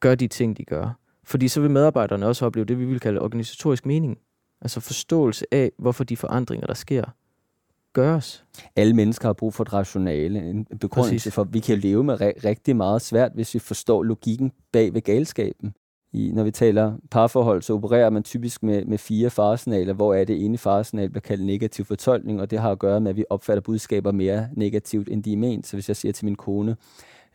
gør 0.00 0.14
de 0.14 0.28
ting, 0.28 0.58
de 0.58 0.64
gør 0.64 0.98
fordi 1.26 1.48
så 1.48 1.60
vil 1.60 1.70
medarbejderne 1.70 2.26
også 2.26 2.46
opleve 2.46 2.64
det, 2.64 2.78
vi 2.78 2.84
vil 2.84 3.00
kalde 3.00 3.20
organisatorisk 3.20 3.86
mening. 3.86 4.18
Altså 4.60 4.80
forståelse 4.80 5.46
af, 5.52 5.72
hvorfor 5.78 6.04
de 6.04 6.16
forandringer, 6.16 6.66
der 6.66 6.74
sker, 6.74 7.04
gøres. 7.92 8.44
Alle 8.76 8.94
mennesker 8.94 9.28
har 9.28 9.32
brug 9.32 9.54
for 9.54 9.64
et 9.64 9.72
rationale, 9.72 10.50
en 10.50 10.66
begrundelse 10.80 11.14
Præcis. 11.14 11.34
for, 11.34 11.42
at 11.42 11.54
vi 11.54 11.60
kan 11.60 11.78
leve 11.78 12.04
med 12.04 12.20
rigtig 12.20 12.76
meget 12.76 13.02
svært, 13.02 13.32
hvis 13.34 13.54
vi 13.54 13.58
forstår 13.58 14.02
logikken 14.02 14.52
bag 14.72 14.94
ved 14.94 15.00
galskaben. 15.00 15.74
I, 16.12 16.30
når 16.34 16.44
vi 16.44 16.50
taler 16.50 16.96
parforhold, 17.10 17.62
så 17.62 17.72
opererer 17.72 18.10
man 18.10 18.22
typisk 18.22 18.62
med, 18.62 18.84
med 18.84 18.98
fire 18.98 19.30
faresignaler, 19.30 19.92
hvor 19.92 20.14
er 20.14 20.24
det 20.24 20.44
ene 20.44 20.58
faresignal 20.58 21.10
bliver 21.10 21.20
kaldt 21.20 21.44
negativ 21.44 21.84
fortolkning, 21.84 22.40
og 22.40 22.50
det 22.50 22.58
har 22.58 22.70
at 22.70 22.78
gøre 22.78 23.00
med, 23.00 23.10
at 23.10 23.16
vi 23.16 23.24
opfatter 23.30 23.60
budskaber 23.60 24.12
mere 24.12 24.48
negativt, 24.52 25.08
end 25.08 25.22
de 25.22 25.32
er 25.32 25.36
ment. 25.36 25.66
Så 25.66 25.76
hvis 25.76 25.88
jeg 25.88 25.96
siger 25.96 26.12
til 26.12 26.24
min 26.24 26.36
kone, 26.36 26.76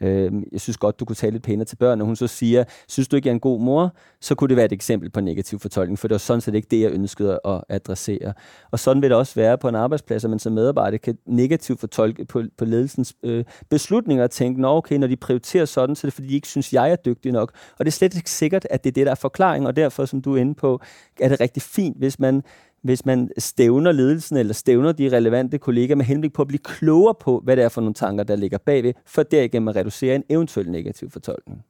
øh, 0.01 0.31
jeg 0.51 0.61
synes 0.61 0.77
godt, 0.77 0.99
du 0.99 1.05
kunne 1.05 1.15
tale 1.15 1.31
lidt 1.31 1.43
pænere 1.43 1.65
til 1.65 1.75
børn, 1.75 2.01
og 2.01 2.07
hun 2.07 2.15
så 2.15 2.27
siger, 2.27 2.63
synes 2.87 3.07
du 3.07 3.15
ikke, 3.15 3.27
jeg 3.27 3.31
er 3.31 3.35
en 3.35 3.39
god 3.39 3.59
mor, 3.59 3.95
så 4.21 4.35
kunne 4.35 4.47
det 4.47 4.57
være 4.57 4.65
et 4.65 4.71
eksempel 4.71 5.09
på 5.09 5.21
negativ 5.21 5.59
fortolkning, 5.59 5.99
for 5.99 6.07
det 6.07 6.13
var 6.13 6.19
sådan 6.19 6.41
set 6.41 6.55
ikke 6.55 6.67
det, 6.71 6.81
jeg 6.81 6.91
ønskede 6.91 7.39
at 7.45 7.63
adressere. 7.69 8.33
Og 8.71 8.79
sådan 8.79 9.01
vil 9.01 9.09
det 9.09 9.17
også 9.17 9.35
være 9.35 9.57
på 9.57 9.67
en 9.67 9.75
arbejdsplads, 9.75 10.23
at 10.23 10.29
man 10.29 10.39
som 10.39 10.53
medarbejder 10.53 10.97
kan 10.97 11.17
negativt 11.25 11.79
fortolke 11.79 12.25
på, 12.25 12.43
på 12.57 12.65
ledelsens 12.65 13.15
øh, 13.23 13.45
beslutninger 13.69 14.23
og 14.23 14.31
tænke, 14.31 14.61
nå 14.61 14.77
okay, 14.77 14.95
når 14.95 15.07
de 15.07 15.15
prioriterer 15.15 15.65
sådan, 15.65 15.95
så 15.95 16.07
er 16.07 16.09
det 16.09 16.13
fordi, 16.13 16.27
de 16.27 16.35
ikke 16.35 16.47
synes, 16.47 16.73
jeg 16.73 16.91
er 16.91 16.95
dygtig 16.95 17.31
nok. 17.31 17.51
Og 17.79 17.85
det 17.85 17.91
er 17.91 17.95
slet 17.95 18.15
ikke 18.15 18.31
sikkert, 18.31 18.67
at 18.69 18.83
det 18.83 18.89
er 18.89 18.93
det, 18.93 19.05
der 19.05 19.11
er 19.11 19.15
forklaring, 19.15 19.67
og 19.67 19.75
derfor, 19.75 20.05
som 20.05 20.21
du 20.21 20.35
er 20.35 20.41
inde 20.41 20.55
på, 20.55 20.81
er 21.19 21.29
det 21.29 21.39
rigtig 21.39 21.63
fint, 21.63 21.97
hvis 21.97 22.19
man 22.19 22.43
hvis 22.83 23.05
man 23.05 23.29
stævner 23.37 23.91
ledelsen 23.91 24.37
eller 24.37 24.53
stævner 24.53 24.91
de 24.91 25.09
relevante 25.09 25.57
kollegaer 25.57 25.95
med 25.95 26.05
henblik 26.05 26.33
på 26.33 26.41
at 26.41 26.47
blive 26.47 26.59
klogere 26.59 27.15
på, 27.15 27.41
hvad 27.43 27.55
det 27.55 27.63
er 27.63 27.69
for 27.69 27.81
nogle 27.81 27.93
tanker, 27.93 28.23
der 28.23 28.35
ligger 28.35 28.57
bagved, 28.57 28.93
for 29.05 29.23
derigennem 29.23 29.67
at 29.67 29.75
reducere 29.75 30.15
en 30.15 30.23
eventuel 30.29 30.71
negativ 30.71 31.11
fortolkning. 31.11 31.63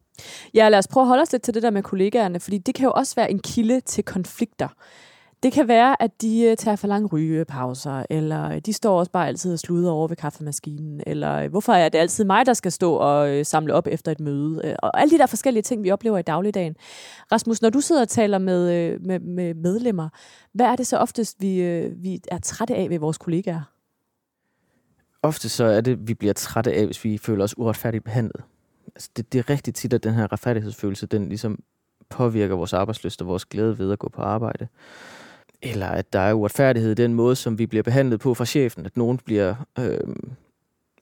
Ja, 0.53 0.69
lad 0.69 0.79
os 0.79 0.87
prøve 0.87 1.01
at 1.01 1.07
holde 1.07 1.21
os 1.21 1.31
lidt 1.31 1.43
til 1.43 1.53
det 1.53 1.63
der 1.63 1.69
med 1.69 1.83
kollegaerne, 1.83 2.39
fordi 2.39 2.57
det 2.57 2.75
kan 2.75 2.85
jo 2.85 2.91
også 2.91 3.15
være 3.15 3.31
en 3.31 3.39
kilde 3.39 3.79
til 3.79 4.03
konflikter. 4.03 4.67
Det 5.43 5.53
kan 5.53 5.67
være, 5.67 6.01
at 6.01 6.21
de 6.21 6.43
øh, 6.43 6.57
tager 6.57 6.75
for 6.75 6.87
lange 6.87 7.07
rygepauser, 7.07 8.05
eller 8.09 8.49
øh, 8.49 8.59
de 8.59 8.73
står 8.73 8.99
også 8.99 9.11
bare 9.11 9.27
altid 9.27 9.53
og 9.53 9.59
sluder 9.59 9.91
over 9.91 10.07
ved 10.07 10.15
kaffemaskinen, 10.15 11.01
eller 11.07 11.35
øh, 11.35 11.49
hvorfor 11.49 11.73
er 11.73 11.89
det 11.89 11.99
altid 11.99 12.23
mig, 12.23 12.45
der 12.45 12.53
skal 12.53 12.71
stå 12.71 12.93
og 12.93 13.45
samle 13.45 13.73
op 13.73 13.87
efter 13.87 14.11
et 14.11 14.19
møde, 14.19 14.75
og 14.79 15.01
alle 15.01 15.11
de 15.11 15.17
der 15.17 15.25
forskellige 15.25 15.63
ting, 15.63 15.83
vi 15.83 15.91
oplever 15.91 16.17
i 16.17 16.21
dagligdagen. 16.21 16.75
Rasmus, 17.31 17.61
når 17.61 17.69
du 17.69 17.81
sidder 17.81 18.01
og 18.01 18.09
taler 18.09 18.37
med, 18.37 18.99
med, 18.99 19.19
med 19.19 19.53
medlemmer, 19.53 20.09
hvad 20.53 20.65
er 20.65 20.75
det 20.75 20.87
så 20.87 20.97
oftest, 20.97 21.41
vi, 21.41 21.61
vi 21.95 22.21
er 22.31 22.39
trætte 22.39 22.75
af 22.75 22.89
ved 22.89 22.99
vores 22.99 23.17
kollegaer? 23.17 23.61
Ofte 25.23 25.49
så 25.49 25.63
er 25.63 25.81
det, 25.81 26.07
vi 26.07 26.13
bliver 26.13 26.33
trætte 26.33 26.73
af, 26.73 26.85
hvis 26.85 27.03
vi 27.03 27.17
føler 27.17 27.43
os 27.43 27.57
uretfærdigt 27.57 28.03
behandlet. 28.03 28.43
Altså 28.95 29.09
det, 29.17 29.33
det 29.33 29.39
er 29.39 29.49
rigtig 29.49 29.73
tit, 29.73 29.93
at 29.93 30.03
den 30.03 30.13
her 30.13 30.31
retfærdighedsfølelse, 30.31 31.05
den 31.05 31.29
ligesom 31.29 31.59
påvirker 32.09 32.55
vores 32.55 32.73
arbejdsløst 32.73 33.21
og 33.21 33.27
vores 33.27 33.45
glæde 33.45 33.79
ved 33.79 33.91
at 33.91 33.99
gå 33.99 34.09
på 34.09 34.21
arbejde 34.21 34.67
eller 35.61 35.87
at 35.87 36.13
der 36.13 36.19
er 36.19 36.33
uretfærdighed 36.33 36.91
i 36.91 36.95
den 36.95 37.13
måde, 37.13 37.35
som 37.35 37.59
vi 37.59 37.65
bliver 37.65 37.83
behandlet 37.83 38.19
på 38.19 38.33
fra 38.33 38.45
chefen, 38.45 38.85
at 38.85 38.97
nogen 38.97 39.17
bliver, 39.25 39.55
øh, 39.79 40.15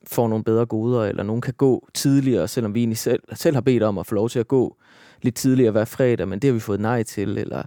får 0.06 0.28
nogle 0.28 0.44
bedre 0.44 0.66
goder, 0.66 1.04
eller 1.04 1.22
nogen 1.22 1.40
kan 1.40 1.54
gå 1.54 1.88
tidligere, 1.94 2.48
selvom 2.48 2.74
vi 2.74 2.80
egentlig 2.80 2.98
selv, 2.98 3.22
selv 3.32 3.56
har 3.56 3.60
bedt 3.60 3.82
om 3.82 3.98
at 3.98 4.06
få 4.06 4.14
lov 4.14 4.28
til 4.28 4.38
at 4.38 4.48
gå 4.48 4.76
lidt 5.22 5.34
tidligere 5.34 5.72
hver 5.72 5.84
fredag, 5.84 6.28
men 6.28 6.38
det 6.38 6.48
har 6.48 6.52
vi 6.54 6.60
fået 6.60 6.80
nej 6.80 7.02
til, 7.02 7.38
eller 7.38 7.62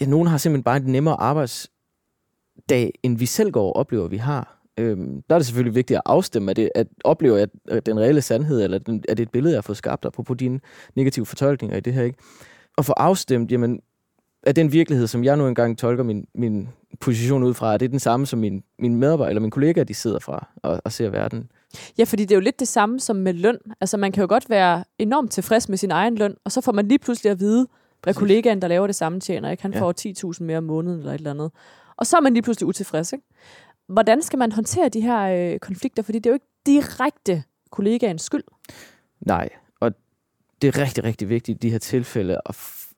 ja, 0.00 0.06
nogen 0.06 0.28
har 0.28 0.38
simpelthen 0.38 0.64
bare 0.64 0.76
en 0.76 0.82
nemmere 0.82 1.20
arbejdsdag, 1.20 2.92
end 3.02 3.18
vi 3.18 3.26
selv 3.26 3.50
går 3.50 3.66
og 3.66 3.76
oplever, 3.76 4.08
vi 4.08 4.16
har. 4.16 4.60
Øhm, 4.78 5.22
der 5.28 5.34
er 5.34 5.38
det 5.38 5.46
selvfølgelig 5.46 5.74
vigtigt 5.74 5.96
at 5.96 6.02
afstemme, 6.06 6.50
at, 6.50 6.56
det, 6.56 6.70
at 6.74 6.86
oplever 7.04 7.46
at 7.68 7.86
den 7.86 8.00
reelle 8.00 8.22
sandhed, 8.22 8.62
eller 8.62 8.78
den, 8.78 9.04
er 9.08 9.14
det 9.14 9.22
et 9.22 9.30
billede, 9.30 9.52
jeg 9.52 9.56
har 9.56 9.62
fået 9.62 9.78
skabt, 9.78 10.06
på 10.26 10.34
dine 10.34 10.60
negative 10.96 11.26
fortolkninger 11.26 11.76
i 11.76 11.80
det 11.80 11.92
her. 11.92 12.02
Ikke? 12.02 12.18
Og 12.76 12.84
få 12.84 12.92
afstemt, 12.92 13.52
jamen, 13.52 13.80
at 14.42 14.56
den 14.56 14.72
virkelighed, 14.72 15.06
som 15.06 15.24
jeg 15.24 15.36
nu 15.36 15.48
engang 15.48 15.78
tolker 15.78 16.04
min, 16.04 16.26
min 16.34 16.68
position 17.00 17.42
ud 17.42 17.54
fra, 17.54 17.74
er 17.74 17.78
det 17.78 17.90
den 17.90 18.00
samme, 18.00 18.26
som 18.26 18.38
min, 18.38 18.62
min 18.78 18.96
medarbejder 18.96 19.28
eller 19.28 19.40
mine 19.40 19.50
kollegaer, 19.50 19.84
de 19.84 19.94
sidder 19.94 20.18
fra 20.18 20.48
og, 20.62 20.80
og 20.84 20.92
ser 20.92 21.08
verden. 21.08 21.50
Ja, 21.98 22.04
fordi 22.04 22.22
det 22.22 22.30
er 22.30 22.36
jo 22.36 22.40
lidt 22.40 22.60
det 22.60 22.68
samme 22.68 23.00
som 23.00 23.16
med 23.16 23.32
løn. 23.32 23.58
Altså 23.80 23.96
man 23.96 24.12
kan 24.12 24.20
jo 24.20 24.28
godt 24.28 24.50
være 24.50 24.84
enormt 24.98 25.32
tilfreds 25.32 25.68
med 25.68 25.78
sin 25.78 25.90
egen 25.90 26.14
løn, 26.14 26.34
og 26.44 26.52
så 26.52 26.60
får 26.60 26.72
man 26.72 26.88
lige 26.88 26.98
pludselig 26.98 27.30
at 27.30 27.40
vide, 27.40 27.66
hvad 28.02 28.14
kollegaen, 28.14 28.62
der 28.62 28.68
laver 28.68 28.86
det 28.86 28.96
samme, 28.96 29.20
tjener. 29.20 29.50
Ikke? 29.50 29.62
Han 29.62 29.72
ja. 29.72 29.80
får 29.80 30.32
10.000 30.38 30.44
mere 30.44 30.58
om 30.58 30.64
måneden 30.64 30.98
eller 30.98 31.12
et 31.12 31.18
eller 31.18 31.30
andet. 31.30 31.50
Og 31.96 32.06
så 32.06 32.16
er 32.16 32.20
man 32.20 32.32
lige 32.32 32.42
pludselig 32.42 32.66
utilfreds. 32.66 33.12
Ikke? 33.12 33.24
Hvordan 33.86 34.22
skal 34.22 34.38
man 34.38 34.52
håndtere 34.52 34.88
de 34.88 35.00
her 35.00 35.52
øh, 35.52 35.58
konflikter? 35.58 36.02
Fordi 36.02 36.18
det 36.18 36.26
er 36.26 36.30
jo 36.30 36.34
ikke 36.34 36.46
direkte 36.66 37.42
kollegaens 37.70 38.22
skyld. 38.22 38.44
Nej, 39.20 39.48
og 39.80 39.92
det 40.62 40.68
er 40.68 40.78
rigtig, 40.78 41.04
rigtig 41.04 41.28
vigtigt 41.28 41.56
i 41.56 41.68
de 41.68 41.70
her 41.70 41.78
tilfælde 41.78 42.40
at 42.46 42.54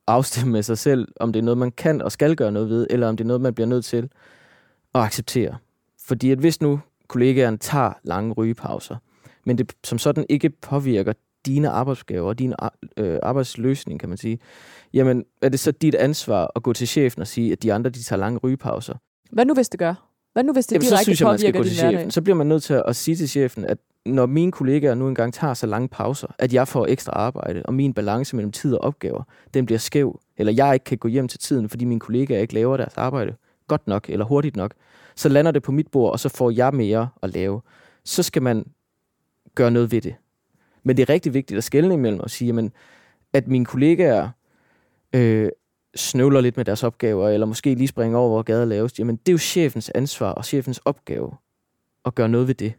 afstemme 0.06 0.52
med 0.52 0.62
sig 0.62 0.78
selv, 0.78 1.08
om 1.20 1.32
det 1.32 1.40
er 1.40 1.44
noget, 1.44 1.58
man 1.58 1.72
kan 1.72 2.02
og 2.02 2.12
skal 2.12 2.36
gøre 2.36 2.52
noget 2.52 2.68
ved, 2.68 2.86
eller 2.90 3.08
om 3.08 3.16
det 3.16 3.24
er 3.24 3.28
noget, 3.28 3.40
man 3.40 3.54
bliver 3.54 3.68
nødt 3.68 3.84
til 3.84 4.08
at 4.94 5.00
acceptere. 5.00 5.56
Fordi 6.06 6.30
at 6.30 6.38
hvis 6.38 6.60
nu 6.60 6.80
kollegaen 7.08 7.58
tager 7.58 7.92
lange 8.04 8.32
rygepauser, 8.32 8.96
men 9.44 9.58
det 9.58 9.72
som 9.84 9.98
sådan 9.98 10.26
ikke 10.28 10.50
påvirker 10.50 11.12
dine 11.46 11.68
arbejdsgaver 11.68 12.28
og 12.28 12.38
din 12.38 12.54
øh, 12.96 13.18
arbejdsløsning, 13.22 14.00
kan 14.00 14.08
man 14.08 14.18
sige, 14.18 14.38
jamen 14.94 15.24
er 15.42 15.48
det 15.48 15.60
så 15.60 15.70
dit 15.70 15.94
ansvar 15.94 16.52
at 16.56 16.62
gå 16.62 16.72
til 16.72 16.88
chefen 16.88 17.20
og 17.20 17.26
sige, 17.26 17.52
at 17.52 17.62
de 17.62 17.72
andre 17.72 17.90
de 17.90 18.02
tager 18.02 18.20
lange 18.20 18.38
rygepauser? 18.38 18.94
Hvad 19.32 19.44
nu 19.44 19.54
hvis 19.54 19.68
det 19.68 19.78
gør? 19.78 20.08
Hvad 20.32 20.44
nu 20.44 20.52
hvis 20.52 20.66
det 20.66 20.72
jamen, 20.72 20.82
direkte 20.82 20.98
så 20.98 21.04
synes 21.04 21.20
jeg, 21.20 21.28
man 21.28 21.38
skal 21.38 21.52
gå 21.52 21.62
til 21.62 21.76
chefen. 21.76 22.10
Så 22.10 22.22
bliver 22.22 22.36
man 22.36 22.46
nødt 22.46 22.62
til 22.62 22.82
at 22.86 22.96
sige 22.96 23.16
til 23.16 23.28
chefen, 23.28 23.64
at 23.64 23.78
når 24.06 24.26
mine 24.26 24.52
kollegaer 24.52 24.94
nu 24.94 25.08
engang 25.08 25.34
tager 25.34 25.54
så 25.54 25.66
lange 25.66 25.88
pauser, 25.88 26.28
at 26.38 26.54
jeg 26.54 26.68
får 26.68 26.86
ekstra 26.86 27.12
arbejde, 27.12 27.62
og 27.64 27.74
min 27.74 27.94
balance 27.94 28.36
mellem 28.36 28.52
tid 28.52 28.74
og 28.74 28.80
opgaver, 28.80 29.22
den 29.54 29.66
bliver 29.66 29.78
skæv, 29.78 30.20
eller 30.36 30.52
jeg 30.52 30.74
ikke 30.74 30.84
kan 30.84 30.98
gå 30.98 31.08
hjem 31.08 31.28
til 31.28 31.38
tiden, 31.40 31.68
fordi 31.68 31.84
mine 31.84 32.00
kollegaer 32.00 32.40
ikke 32.40 32.54
laver 32.54 32.76
deres 32.76 32.94
arbejde 32.96 33.34
godt 33.68 33.86
nok 33.86 34.10
eller 34.10 34.24
hurtigt 34.24 34.56
nok, 34.56 34.74
så 35.16 35.28
lander 35.28 35.50
det 35.50 35.62
på 35.62 35.72
mit 35.72 35.88
bord, 35.88 36.12
og 36.12 36.20
så 36.20 36.28
får 36.28 36.50
jeg 36.50 36.74
mere 36.74 37.08
at 37.22 37.34
lave. 37.34 37.60
Så 38.04 38.22
skal 38.22 38.42
man 38.42 38.64
gøre 39.54 39.70
noget 39.70 39.92
ved 39.92 40.00
det. 40.00 40.14
Men 40.82 40.96
det 40.96 41.02
er 41.02 41.12
rigtig 41.12 41.34
vigtigt 41.34 41.58
at 41.58 41.64
skelne 41.64 41.94
imellem 41.94 42.20
og 42.20 42.30
sige, 42.30 42.46
jamen, 42.46 42.72
at 43.32 43.48
mine 43.48 43.64
kollegaer 43.64 44.28
øh, 45.14 45.48
snøvler 45.96 46.40
lidt 46.40 46.56
med 46.56 46.64
deres 46.64 46.82
opgaver, 46.82 47.28
eller 47.28 47.46
måske 47.46 47.74
lige 47.74 47.88
springer 47.88 48.18
over, 48.18 48.28
hvor 48.28 48.42
gader 48.42 48.64
laves, 48.64 48.98
jamen 48.98 49.16
det 49.16 49.28
er 49.28 49.32
jo 49.32 49.38
chefens 49.38 49.90
ansvar 49.94 50.32
og 50.32 50.44
chefens 50.44 50.78
opgave 50.78 51.30
at 52.04 52.14
gøre 52.14 52.28
noget 52.28 52.48
ved 52.48 52.54
det. 52.54 52.72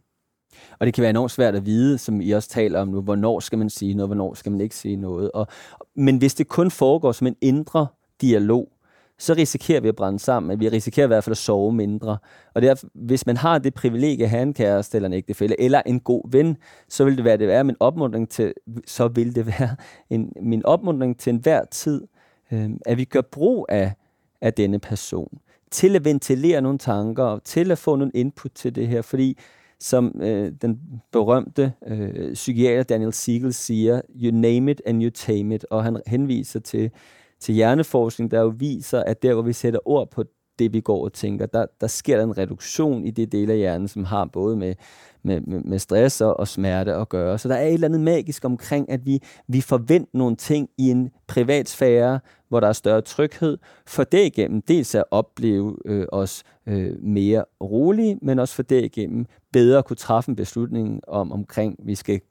Og 0.79 0.85
det 0.85 0.93
kan 0.93 1.01
være 1.01 1.09
enormt 1.09 1.31
svært 1.31 1.55
at 1.55 1.65
vide, 1.65 1.97
som 1.97 2.21
I 2.21 2.31
også 2.31 2.49
taler 2.49 2.79
om 2.79 2.87
nu, 2.87 3.01
hvornår 3.01 3.39
skal 3.39 3.57
man 3.57 3.69
sige 3.69 3.93
noget, 3.93 4.07
hvornår 4.07 4.33
skal 4.33 4.51
man 4.51 4.61
ikke 4.61 4.75
sige 4.75 4.95
noget. 4.95 5.31
Og, 5.31 5.47
men 5.95 6.17
hvis 6.17 6.35
det 6.35 6.47
kun 6.47 6.71
foregår 6.71 7.11
som 7.11 7.27
en 7.27 7.35
indre 7.41 7.87
dialog, 8.21 8.69
så 9.17 9.33
risikerer 9.33 9.81
vi 9.81 9.87
at 9.87 9.95
brænde 9.95 10.19
sammen. 10.19 10.59
Vi 10.59 10.69
risikerer 10.69 11.05
i 11.05 11.07
hvert 11.07 11.23
fald 11.23 11.31
at 11.31 11.37
sove 11.37 11.73
mindre. 11.73 12.17
Og 12.53 12.61
derfor, 12.61 12.87
hvis 12.93 13.25
man 13.25 13.37
har 13.37 13.57
det 13.59 13.73
privilegie 13.73 14.23
at 14.23 14.29
have 14.29 14.43
en 14.43 14.53
kæreste 14.53 14.97
eller 14.97 15.07
en 15.07 15.13
ægtefælle, 15.13 15.61
eller 15.61 15.81
en 15.85 15.99
god 15.99 16.31
ven, 16.31 16.57
så 16.89 17.03
vil 17.05 17.17
det 17.17 17.23
være, 17.23 17.37
det 17.37 17.47
være 17.47 17.63
min 17.63 17.75
opmuntring 17.79 18.29
til, 18.29 18.53
så 18.87 19.07
vil 19.07 19.35
det 19.35 19.45
være 19.47 19.75
en, 20.09 20.33
min 20.41 20.65
opmuntring 20.65 21.19
til 21.19 21.33
enhver 21.33 21.65
tid, 21.71 22.07
øh, 22.51 22.69
at 22.85 22.97
vi 22.97 23.05
gør 23.05 23.21
brug 23.21 23.65
af, 23.69 23.93
af 24.41 24.53
denne 24.53 24.79
person, 24.79 25.39
til 25.71 25.95
at 25.95 26.05
ventilere 26.05 26.61
nogle 26.61 26.77
tanker, 26.77 27.23
og 27.23 27.43
til 27.43 27.71
at 27.71 27.77
få 27.77 27.95
nogle 27.95 28.11
input 28.15 28.51
til 28.55 28.75
det 28.75 28.87
her, 28.87 29.01
fordi 29.01 29.37
som 29.83 30.21
øh, 30.21 30.51
den 30.61 30.79
berømte 31.11 31.73
øh, 31.87 32.33
psykiater 32.33 32.83
Daniel 32.83 33.13
Siegel 33.13 33.53
siger, 33.53 34.01
you 34.15 34.31
name 34.31 34.71
it 34.71 34.81
and 34.85 35.03
you 35.03 35.09
tame 35.09 35.55
it, 35.55 35.65
og 35.69 35.83
han 35.83 36.01
henviser 36.07 36.59
til, 36.59 36.91
til 37.39 37.55
hjerneforskning, 37.55 38.31
der 38.31 38.41
jo 38.41 38.53
viser, 38.57 39.03
at 39.03 39.23
der, 39.23 39.33
hvor 39.33 39.41
vi 39.41 39.53
sætter 39.53 39.79
ord 39.85 40.11
på 40.11 40.23
det, 40.59 40.73
vi 40.73 40.81
går 40.81 41.03
og 41.03 41.13
tænker, 41.13 41.45
der, 41.45 41.65
der 41.81 41.87
sker 41.87 42.17
der 42.17 42.23
en 42.23 42.37
reduktion 42.37 43.05
i 43.05 43.11
det 43.11 43.31
dele 43.31 43.53
af 43.53 43.57
hjernen, 43.59 43.87
som 43.87 44.03
har 44.03 44.25
både 44.25 44.57
med, 44.57 44.75
med, 45.23 45.41
med, 45.41 45.59
med 45.59 45.79
stress 45.79 46.21
og, 46.21 46.39
og 46.39 46.47
smerte 46.47 46.93
at 46.93 47.09
gøre. 47.09 47.37
Så 47.37 47.47
der 47.47 47.55
er 47.55 47.67
et 47.67 47.73
eller 47.73 47.87
andet 47.87 48.01
magisk 48.01 48.45
omkring, 48.45 48.89
at 48.89 49.05
vi, 49.05 49.19
vi 49.47 49.61
forventer 49.61 50.09
nogle 50.13 50.35
ting 50.35 50.69
i 50.77 50.89
en 50.89 51.09
privat 51.27 51.69
sfære, 51.69 52.19
hvor 52.49 52.59
der 52.59 52.67
er 52.67 52.73
større 52.73 53.01
tryghed, 53.01 53.57
for 53.85 54.03
det 54.03 54.25
igennem 54.25 54.61
dels 54.61 54.95
at 54.95 55.03
opleve 55.11 55.77
øh, 55.85 56.05
os 56.11 56.43
øh, 56.67 57.03
mere 57.03 57.45
rolige, 57.61 58.19
men 58.21 58.39
også 58.39 58.55
for 58.55 58.63
det 58.63 58.83
igennem 58.83 59.25
bedre 59.53 59.77
at 59.77 59.85
kunne 59.85 59.97
træffe 59.97 60.29
en 60.29 60.35
beslutning 60.35 61.01
om, 61.07 61.31
omkring, 61.31 61.75
vi 61.83 61.95
skal 61.95 62.21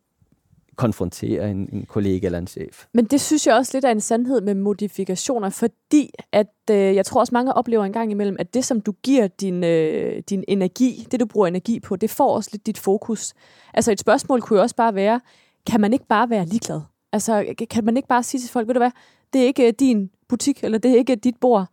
konfrontere 0.77 1.51
en, 1.51 1.69
en 1.73 1.87
kollega 1.89 2.27
eller 2.27 2.39
en 2.39 2.47
chef. 2.47 2.87
Men 2.95 3.05
det 3.05 3.21
synes 3.21 3.47
jeg 3.47 3.55
også 3.55 3.71
lidt 3.75 3.85
er 3.85 3.91
en 3.91 4.01
sandhed 4.01 4.41
med 4.41 4.55
modifikationer, 4.55 5.51
fordi 5.51 6.11
at 6.33 6.53
øh, 6.71 6.77
jeg 6.77 7.07
tror 7.07 7.21
også 7.21 7.35
mange 7.35 7.55
oplever 7.55 7.85
en 7.85 7.93
gang 7.93 8.11
imellem, 8.11 8.37
at 8.39 8.55
det 8.55 8.65
som 8.65 8.81
du 8.81 8.93
giver 9.03 9.27
din, 9.27 9.65
øh, 9.65 10.23
din 10.31 10.45
energi, 10.49 11.07
det 11.11 11.21
du 11.21 11.27
bruger 11.27 11.47
energi 11.47 11.81
på, 11.81 11.97
det 11.97 12.11
får 12.11 12.35
også 12.37 12.51
lidt 12.53 12.67
dit 12.67 12.79
fokus. 12.79 13.35
Altså 13.75 13.93
et 13.93 14.01
spørgsmål 14.01 14.41
kunne 14.41 14.57
jo 14.57 14.63
også 14.63 14.77
bare 14.77 14.95
være, 14.95 15.21
kan 15.67 15.81
man 15.81 15.93
ikke 15.93 16.07
bare 16.07 16.31
være 16.31 16.47
ligeglad? 16.47 16.81
Altså 17.13 17.55
kan 17.71 17.85
man 17.85 17.97
ikke 17.97 18.09
bare 18.09 18.23
sige 18.23 18.41
til 18.41 18.51
folk, 18.51 18.69
ved 18.69 18.75
du 18.75 18.81
hvad, 18.81 18.91
det 19.33 19.41
er 19.41 19.47
ikke 19.47 19.67
øh, 19.67 19.73
din 19.81 20.11
butik, 20.29 20.65
eller 20.65 20.79
det 20.79 20.91
er 20.91 20.97
ikke 20.97 21.17
dit 21.17 21.37
bord, 21.41 21.67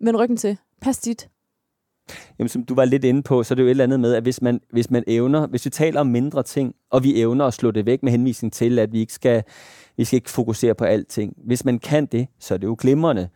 men 0.00 0.16
ryggen 0.16 0.36
til, 0.36 0.56
pas 0.80 0.98
dit. 0.98 1.28
Jamen, 2.38 2.48
som 2.48 2.64
du 2.64 2.74
var 2.74 2.84
lidt 2.84 3.04
inde 3.04 3.22
på, 3.22 3.42
så 3.42 3.54
er 3.54 3.56
det 3.56 3.62
jo 3.62 3.66
et 3.66 3.70
eller 3.70 3.84
andet 3.84 4.00
med, 4.00 4.14
at 4.14 4.22
hvis 4.22 4.42
man, 4.42 4.60
hvis 4.70 4.90
man 4.90 5.04
evner, 5.06 5.46
hvis 5.46 5.64
vi 5.64 5.70
taler 5.70 6.00
om 6.00 6.06
mindre 6.06 6.42
ting, 6.42 6.74
og 6.90 7.04
vi 7.04 7.20
evner 7.20 7.44
at 7.44 7.54
slå 7.54 7.70
det 7.70 7.86
væk 7.86 8.02
med 8.02 8.12
henvisning 8.12 8.52
til, 8.52 8.78
at 8.78 8.92
vi 8.92 9.00
ikke 9.00 9.12
skal, 9.12 9.42
vi 9.96 10.04
skal 10.04 10.16
ikke 10.16 10.30
fokusere 10.30 10.74
på 10.74 10.84
alting. 10.84 11.34
Hvis 11.44 11.64
man 11.64 11.78
kan 11.78 12.06
det, 12.06 12.26
så 12.38 12.54
er 12.54 12.58
det 12.58 12.66
jo 12.66 12.76
glimrende. 12.78 13.28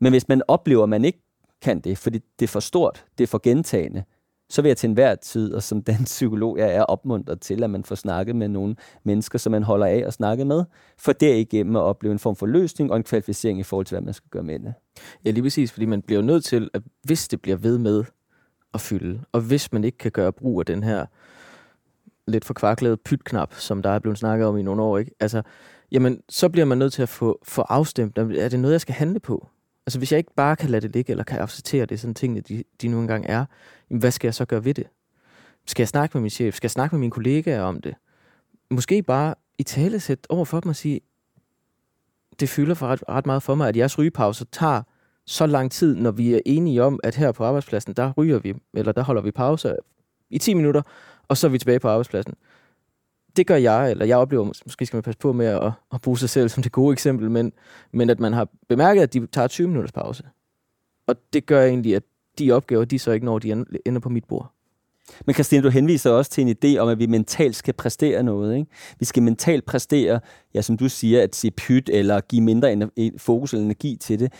Men 0.00 0.12
hvis 0.12 0.28
man 0.28 0.42
oplever, 0.48 0.82
at 0.82 0.88
man 0.88 1.04
ikke 1.04 1.22
kan 1.62 1.80
det, 1.80 1.98
fordi 1.98 2.18
det 2.38 2.46
er 2.46 2.48
for 2.48 2.60
stort, 2.60 3.04
det 3.18 3.24
er 3.24 3.28
for 3.28 3.40
gentagende, 3.42 4.04
så 4.52 4.62
vil 4.62 4.68
jeg 4.68 4.76
til 4.76 4.88
enhver 4.88 5.14
tid, 5.14 5.54
og 5.54 5.62
som 5.62 5.82
den 5.82 6.04
psykolog 6.14 6.58
jeg 6.58 6.74
er, 6.74 6.82
opmuntret 6.82 7.40
til, 7.40 7.62
at 7.64 7.70
man 7.70 7.84
får 7.84 7.94
snakket 7.94 8.36
med 8.36 8.48
nogle 8.48 8.76
mennesker, 9.04 9.38
som 9.38 9.50
man 9.50 9.62
holder 9.62 9.86
af 9.86 10.02
at 10.06 10.12
snakke 10.12 10.44
med, 10.44 10.64
for 10.98 11.12
derigennem 11.12 11.76
at 11.76 11.82
opleve 11.82 12.12
en 12.12 12.18
form 12.18 12.36
for 12.36 12.46
løsning 12.46 12.90
og 12.90 12.96
en 12.96 13.02
kvalificering 13.02 13.60
i 13.60 13.62
forhold 13.62 13.86
til, 13.86 13.94
hvad 13.94 14.04
man 14.04 14.14
skal 14.14 14.28
gøre 14.30 14.42
med 14.42 14.58
det. 14.58 14.74
Ja, 15.24 15.30
lige 15.30 15.42
præcis, 15.42 15.72
fordi 15.72 15.86
man 15.86 16.02
bliver 16.02 16.22
nødt 16.22 16.44
til, 16.44 16.70
at 16.74 16.82
hvis 17.02 17.28
det 17.28 17.42
bliver 17.42 17.56
ved 17.56 17.78
med 17.78 18.04
at 18.74 18.80
fylde, 18.80 19.20
og 19.32 19.40
hvis 19.40 19.72
man 19.72 19.84
ikke 19.84 19.98
kan 19.98 20.10
gøre 20.10 20.32
brug 20.32 20.60
af 20.60 20.66
den 20.66 20.82
her 20.82 21.06
lidt 22.26 22.44
forkvaklede 22.44 22.96
pytknap, 22.96 23.54
som 23.54 23.82
der 23.82 23.90
er 23.90 23.98
blevet 23.98 24.18
snakket 24.18 24.46
om 24.46 24.58
i 24.58 24.62
nogle 24.62 24.82
år, 24.82 24.98
ikke? 24.98 25.10
Altså, 25.20 25.42
jamen, 25.92 26.20
så 26.28 26.48
bliver 26.48 26.64
man 26.64 26.78
nødt 26.78 26.92
til 26.92 27.02
at 27.02 27.08
få, 27.08 27.38
få 27.42 27.62
afstemt, 27.62 28.18
er 28.18 28.48
det 28.48 28.60
noget, 28.60 28.72
jeg 28.72 28.80
skal 28.80 28.94
handle 28.94 29.20
på? 29.20 29.48
Altså, 29.86 29.98
hvis 29.98 30.12
jeg 30.12 30.18
ikke 30.18 30.34
bare 30.36 30.56
kan 30.56 30.70
lade 30.70 30.80
det 30.80 30.94
ligge, 30.94 31.10
eller 31.10 31.24
kan 31.24 31.40
acceptere 31.40 31.86
det, 31.86 32.00
sådan 32.00 32.14
tingene, 32.14 32.40
de, 32.40 32.64
de 32.82 32.88
nu 32.88 33.00
engang 33.00 33.26
er, 33.28 33.44
jamen, 33.90 34.00
hvad 34.00 34.10
skal 34.10 34.28
jeg 34.28 34.34
så 34.34 34.44
gøre 34.44 34.64
ved 34.64 34.74
det? 34.74 34.86
Skal 35.66 35.82
jeg 35.82 35.88
snakke 35.88 36.16
med 36.16 36.22
min 36.22 36.30
chef? 36.30 36.54
Skal 36.54 36.66
jeg 36.66 36.70
snakke 36.70 36.94
med 36.94 37.00
mine 37.00 37.10
kollegaer 37.10 37.62
om 37.62 37.80
det? 37.80 37.94
Måske 38.70 39.02
bare 39.02 39.34
i 39.58 39.62
talesæt 39.62 40.26
over 40.28 40.44
for 40.44 40.60
dem 40.60 40.68
og 40.68 40.76
sige, 40.76 41.00
det 42.40 42.48
fylder 42.48 42.74
for 42.74 42.86
ret, 42.86 43.04
ret 43.08 43.26
meget 43.26 43.42
for 43.42 43.54
mig, 43.54 43.68
at 43.68 43.76
jeres 43.76 43.98
rygepauser 43.98 44.44
tager 44.52 44.82
så 45.26 45.46
lang 45.46 45.72
tid, 45.72 45.96
når 45.96 46.10
vi 46.10 46.34
er 46.34 46.40
enige 46.46 46.82
om, 46.82 47.00
at 47.02 47.14
her 47.14 47.32
på 47.32 47.44
arbejdspladsen, 47.44 47.92
der 47.92 48.12
ryger 48.16 48.38
vi, 48.38 48.54
eller 48.74 48.92
der 48.92 49.02
holder 49.02 49.22
vi 49.22 49.30
pause 49.30 49.76
i 50.30 50.38
10 50.38 50.54
minutter, 50.54 50.82
og 51.28 51.36
så 51.36 51.46
er 51.46 51.50
vi 51.50 51.58
tilbage 51.58 51.80
på 51.80 51.88
arbejdspladsen. 51.88 52.34
Det 53.36 53.46
gør 53.46 53.56
jeg, 53.56 53.90
eller 53.90 54.04
jeg 54.04 54.16
oplever, 54.16 54.44
måske 54.44 54.86
skal 54.86 54.96
man 54.96 55.02
passe 55.02 55.18
på 55.18 55.32
med 55.32 55.46
at, 55.46 55.72
at 55.92 56.00
bruge 56.00 56.18
sig 56.18 56.30
selv 56.30 56.48
som 56.48 56.62
det 56.62 56.72
gode 56.72 56.92
eksempel, 56.92 57.30
men, 57.30 57.52
men 57.92 58.10
at 58.10 58.20
man 58.20 58.32
har 58.32 58.48
bemærket, 58.68 59.02
at 59.02 59.12
de 59.12 59.26
tager 59.26 59.48
20 59.48 59.68
minutters 59.68 59.92
pause. 59.92 60.24
Og 61.06 61.16
det 61.32 61.46
gør 61.46 61.64
egentlig, 61.64 61.96
at 61.96 62.02
de 62.38 62.52
opgaver, 62.52 62.84
de 62.84 62.98
så 62.98 63.10
ikke 63.10 63.26
når, 63.26 63.38
de 63.38 63.64
ender 63.86 64.00
på 64.00 64.08
mit 64.08 64.24
bord. 64.24 64.52
Men 65.26 65.34
Christine, 65.34 65.62
du 65.62 65.68
henviser 65.68 66.10
også 66.10 66.30
til 66.30 66.46
en 66.46 66.56
idé 66.64 66.78
om, 66.78 66.88
at 66.88 66.98
vi 66.98 67.06
mentalt 67.06 67.56
skal 67.56 67.74
præstere 67.74 68.22
noget. 68.22 68.56
Ikke? 68.56 68.70
Vi 68.98 69.04
skal 69.04 69.22
mentalt 69.22 69.64
præstere, 69.64 70.20
ja, 70.54 70.62
som 70.62 70.76
du 70.76 70.88
siger, 70.88 71.22
at 71.22 71.36
se 71.36 71.50
pyt 71.50 71.90
eller 71.92 72.20
give 72.20 72.42
mindre 72.42 72.72
e- 73.00 73.16
fokus 73.18 73.52
eller 73.52 73.64
energi 73.64 73.96
til 74.00 74.20
det. 74.20 74.32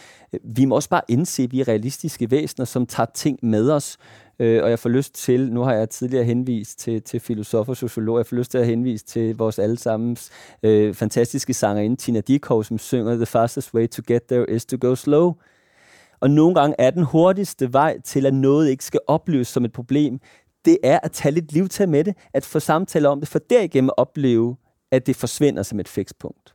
Vi 0.45 0.65
må 0.65 0.75
også 0.75 0.89
bare 0.89 1.03
indse, 1.09 1.43
at 1.43 1.53
vi 1.53 1.61
er 1.61 1.69
realistiske 1.69 2.31
væsener, 2.31 2.65
som 2.65 2.87
tager 2.87 3.07
ting 3.15 3.39
med 3.43 3.71
os. 3.71 3.97
Øh, 4.39 4.63
og 4.63 4.71
jeg 4.71 4.79
får 4.79 4.89
lyst 4.89 5.15
til, 5.15 5.53
nu 5.53 5.63
har 5.63 5.75
jeg 5.75 5.91
tidligere 5.91 6.25
henvist 6.25 6.79
til, 6.79 7.03
til 7.03 7.21
filosofer 7.21 7.73
og 7.73 7.77
sociologer, 7.77 8.19
jeg 8.19 8.27
får 8.27 8.37
lyst 8.37 8.51
til 8.51 8.59
at 8.59 8.67
henvise 8.67 9.05
til 9.05 9.37
vores 9.37 9.59
allesammens 9.59 10.31
øh, 10.63 10.95
fantastiske 10.95 11.55
sangerinde 11.55 11.97
Tina 11.97 12.21
Dikov, 12.21 12.65
som 12.65 12.79
synger 12.79 13.15
The 13.15 13.27
fastest 13.27 13.75
way 13.75 13.89
to 13.89 14.03
get 14.07 14.23
there 14.23 14.51
is 14.51 14.65
to 14.65 14.77
go 14.81 14.95
slow. 14.95 15.35
Og 16.23 16.31
nogle 16.31 16.55
gange 16.55 16.77
er 16.79 16.91
den 16.91 17.03
hurtigste 17.03 17.73
vej 17.73 18.01
til, 18.01 18.27
at 18.27 18.35
noget 18.35 18.71
ikke 18.71 18.85
skal 18.85 19.01
opleves 19.07 19.49
som 19.49 19.65
et 19.65 19.73
problem, 19.73 20.21
det 20.65 20.79
er 20.85 20.99
at 21.03 21.13
tage 21.13 21.33
lidt 21.33 21.53
livtag 21.53 21.89
med 21.89 22.05
det, 22.05 22.17
at 22.35 22.45
få 22.45 22.61
samtaler 22.61 23.09
om 23.09 23.21
det, 23.21 23.29
for 23.29 23.39
derigennem 23.39 23.89
at 23.89 23.95
opleve, 23.97 24.57
at 24.93 25.07
det 25.07 25.17
forsvinder 25.17 25.63
som 25.63 25.81
et 25.81 25.89
fikspunkt. 25.89 26.55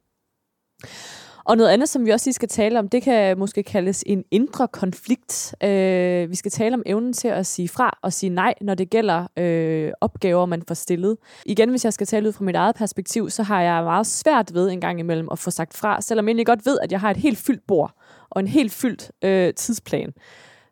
Og 1.48 1.58
noget 1.58 1.70
andet, 1.70 1.90
som 1.90 2.06
vi 2.06 2.12
også 2.12 2.28
lige 2.28 2.34
skal 2.34 2.50
tale 2.50 2.80
om, 2.80 2.90
det 2.90 3.04
kan 3.04 3.40
måske 3.40 3.64
kaldes 3.64 4.04
en 4.06 4.24
indre 4.32 4.68
konflikt. 4.68 5.56
Øh, 5.64 6.30
vi 6.30 6.36
skal 6.36 6.52
tale 6.52 6.74
om 6.74 6.84
evnen 6.86 7.14
til 7.14 7.28
at 7.28 7.46
sige 7.46 7.70
fra 7.70 7.98
og 8.04 8.14
sige 8.14 8.30
nej, 8.30 8.54
når 8.62 8.76
det 8.76 8.90
gælder 8.90 9.28
øh, 9.38 9.92
opgaver, 10.02 10.46
man 10.46 10.64
får 10.68 10.76
stillet. 10.76 11.18
Igen, 11.46 11.70
hvis 11.70 11.86
jeg 11.86 11.94
skal 11.94 12.08
tale 12.08 12.28
ud 12.28 12.34
fra 12.34 12.44
mit 12.44 12.56
eget 12.56 12.76
perspektiv, 12.76 13.30
så 13.30 13.44
har 13.44 13.62
jeg 13.62 13.84
meget 13.84 14.08
svært 14.08 14.54
ved 14.54 14.70
en 14.70 14.82
gang 14.82 15.00
imellem 15.00 15.28
at 15.32 15.40
få 15.40 15.52
sagt 15.52 15.78
fra, 15.78 16.02
selvom 16.02 16.26
jeg 16.26 16.30
egentlig 16.30 16.46
godt 16.46 16.66
ved, 16.66 16.78
at 16.82 16.92
jeg 16.92 17.00
har 17.00 17.12
et 17.12 17.18
helt 17.18 17.38
fyldt 17.38 17.68
bord 17.68 17.92
og 18.30 18.40
en 18.40 18.48
helt 18.48 18.72
fyldt 18.72 19.12
øh, 19.24 19.54
tidsplan 19.54 20.14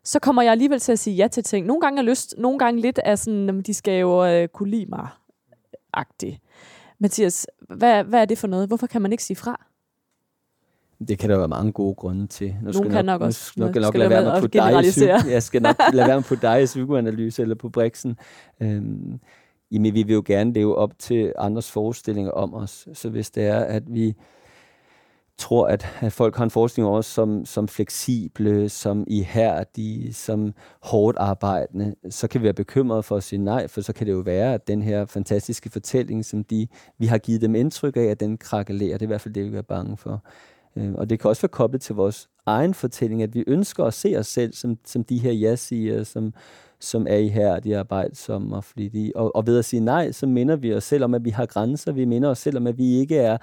så 0.06 0.18
kommer 0.18 0.42
jeg 0.42 0.52
alligevel 0.52 0.80
til 0.80 0.92
at 0.92 0.98
sige 0.98 1.16
ja 1.16 1.28
til 1.28 1.44
ting. 1.44 1.66
Nogle 1.66 1.80
gange 1.80 1.98
er 1.98 2.02
lyst, 2.02 2.34
nogle 2.38 2.58
gange 2.58 2.80
lidt 2.80 2.98
af 2.98 3.18
sådan, 3.18 3.62
de 3.62 3.74
skal 3.74 4.00
jo 4.00 4.26
øh, 4.26 4.48
kunne 4.48 4.70
lide 4.70 4.86
mig 4.88 5.08
agtigt. 5.92 6.40
Mathias, 6.98 7.46
hvad, 7.60 8.04
hvad 8.04 8.20
er 8.20 8.24
det 8.24 8.38
for 8.38 8.46
noget? 8.46 8.68
Hvorfor 8.68 8.86
kan 8.86 9.02
man 9.02 9.12
ikke 9.12 9.24
sige 9.24 9.36
fra? 9.36 9.66
Det 11.08 11.18
kan 11.18 11.30
der 11.30 11.38
være 11.38 11.48
mange 11.48 11.72
gode 11.72 11.94
grunde 11.94 12.26
til. 12.26 12.56
Nu 12.62 12.72
skal 12.72 12.90
kan 12.90 13.04
nok, 13.04 13.20
nok 13.20 13.20
også. 13.20 13.52
Nu 13.56 13.68
skal 13.68 13.82
nok 13.82 13.96
lade 13.96 14.10
være 14.10 14.22
med 14.22 14.32
at 14.32 14.40
putte 14.40 14.58
dig 14.58 14.84
i 15.28 15.32
Jeg 15.32 15.42
skal 15.42 15.62
nok 15.62 15.76
lade 15.92 16.08
være 16.08 16.16
med 16.16 16.24
at 16.24 16.24
putte 16.24 16.46
dig 16.46 16.62
i 16.62 16.66
psykoanalyse 16.66 17.42
eller 17.42 17.54
på 17.54 17.68
Brixen. 17.68 18.18
Øhm, 18.60 19.20
jamen, 19.72 19.94
vi 19.94 20.02
vil 20.02 20.14
jo 20.14 20.22
gerne 20.26 20.52
leve 20.52 20.76
op 20.76 20.98
til 20.98 21.32
andres 21.38 21.70
forestillinger 21.70 22.30
om 22.30 22.54
os. 22.54 22.88
Så 22.92 23.08
hvis 23.08 23.30
det 23.30 23.46
er, 23.46 23.60
at 23.60 23.82
vi 23.94 24.14
tror, 25.38 25.66
at, 25.66 25.86
at 26.00 26.12
folk 26.12 26.36
har 26.36 26.44
en 26.44 26.50
forestilling 26.50 26.88
over 26.88 26.98
os 26.98 27.06
som, 27.06 27.44
som 27.44 27.68
fleksible, 27.68 28.68
som 28.68 29.04
ihærdige, 29.06 30.12
som 30.12 30.54
hårdt 30.82 31.18
arbejdende, 31.18 31.94
så 32.10 32.28
kan 32.28 32.40
vi 32.40 32.44
være 32.44 32.54
bekymrede 32.54 33.02
for 33.02 33.16
at 33.16 33.22
sige 33.22 33.38
nej, 33.38 33.68
for 33.68 33.80
så 33.80 33.92
kan 33.92 34.06
det 34.06 34.12
jo 34.12 34.18
være, 34.18 34.54
at 34.54 34.68
den 34.68 34.82
her 34.82 35.04
fantastiske 35.04 35.70
fortælling, 35.70 36.24
som 36.24 36.44
de, 36.44 36.66
vi 36.98 37.06
har 37.06 37.18
givet 37.18 37.40
dem 37.40 37.54
indtryk 37.54 37.96
af, 37.96 38.04
at 38.04 38.20
den 38.20 38.38
krakelerer. 38.38 38.92
Det 38.92 39.02
er 39.02 39.06
i 39.06 39.12
hvert 39.12 39.20
fald 39.20 39.34
det, 39.34 39.52
vi 39.52 39.56
er 39.56 39.62
bange 39.62 39.96
for. 39.96 40.24
Øh, 40.76 40.92
og 40.94 41.10
det 41.10 41.20
kan 41.20 41.28
også 41.28 41.42
være 41.42 41.48
koblet 41.48 41.80
til 41.80 41.94
vores 41.94 42.28
egen 42.46 42.74
fortælling, 42.74 43.22
at 43.22 43.34
vi 43.34 43.44
ønsker 43.46 43.84
at 43.84 43.94
se 43.94 44.14
os 44.18 44.26
selv 44.26 44.52
som, 44.52 44.78
som 44.84 45.04
de 45.04 45.18
her 45.18 45.32
ja-siger, 45.32 46.04
som, 46.04 46.34
som 46.80 47.06
er 47.10 47.16
ihærdige, 47.16 47.78
arbejdsomme 47.78 48.56
og 48.56 48.64
flittige. 48.64 49.16
Og, 49.16 49.36
og 49.36 49.46
ved 49.46 49.58
at 49.58 49.64
sige 49.64 49.80
nej, 49.80 50.12
så 50.12 50.26
minder 50.26 50.56
vi 50.56 50.74
os 50.74 50.84
selv 50.84 51.04
om, 51.04 51.14
at 51.14 51.24
vi 51.24 51.30
har 51.30 51.46
grænser. 51.46 51.92
Vi 51.92 52.04
minder 52.04 52.28
os 52.28 52.38
selv 52.38 52.56
om, 52.56 52.66
at 52.66 52.78
vi 52.78 52.94
ikke 52.94 53.16
er, 53.16 53.38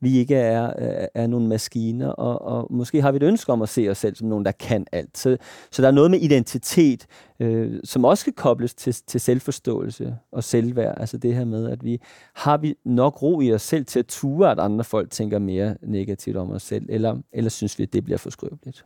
vi 0.00 0.18
ikke 0.18 0.34
er, 0.34 0.62
er, 0.66 1.08
er 1.14 1.26
nogle 1.26 1.48
maskiner. 1.48 2.08
Og, 2.08 2.42
og 2.42 2.66
måske 2.70 3.02
har 3.02 3.12
vi 3.12 3.16
et 3.16 3.22
ønske 3.22 3.52
om 3.52 3.62
at 3.62 3.68
se 3.68 3.88
os 3.90 3.98
selv 3.98 4.14
som 4.14 4.28
nogen, 4.28 4.44
der 4.44 4.52
kan 4.52 4.86
alt. 4.92 5.18
Så, 5.18 5.36
så 5.70 5.82
der 5.82 5.88
er 5.88 5.92
noget 5.92 6.10
med 6.10 6.20
identitet, 6.20 7.06
øh, 7.40 7.80
som 7.84 8.04
også 8.04 8.20
skal 8.20 8.32
kobles 8.32 8.74
til, 8.74 8.94
til 8.94 9.20
selvforståelse 9.20 10.16
og 10.32 10.44
selvværd. 10.44 10.94
Altså 11.00 11.18
det 11.18 11.34
her 11.34 11.44
med, 11.44 11.70
at 11.70 11.84
vi 11.84 12.00
har 12.34 12.56
vi 12.56 12.74
nok 12.84 13.22
ro 13.22 13.40
i 13.40 13.52
os 13.52 13.62
selv 13.62 13.84
til 13.84 13.98
at 13.98 14.06
ture, 14.06 14.50
at 14.50 14.58
andre 14.58 14.84
folk 14.84 15.10
tænker 15.10 15.38
mere 15.38 15.76
negativt 15.82 16.36
om 16.36 16.50
os 16.50 16.62
selv, 16.62 16.86
eller, 16.88 17.16
eller 17.32 17.50
synes 17.50 17.78
vi, 17.78 17.82
at 17.82 17.92
det 17.92 18.04
bliver 18.04 18.18
for 18.18 18.30
skrøbeligt 18.30 18.84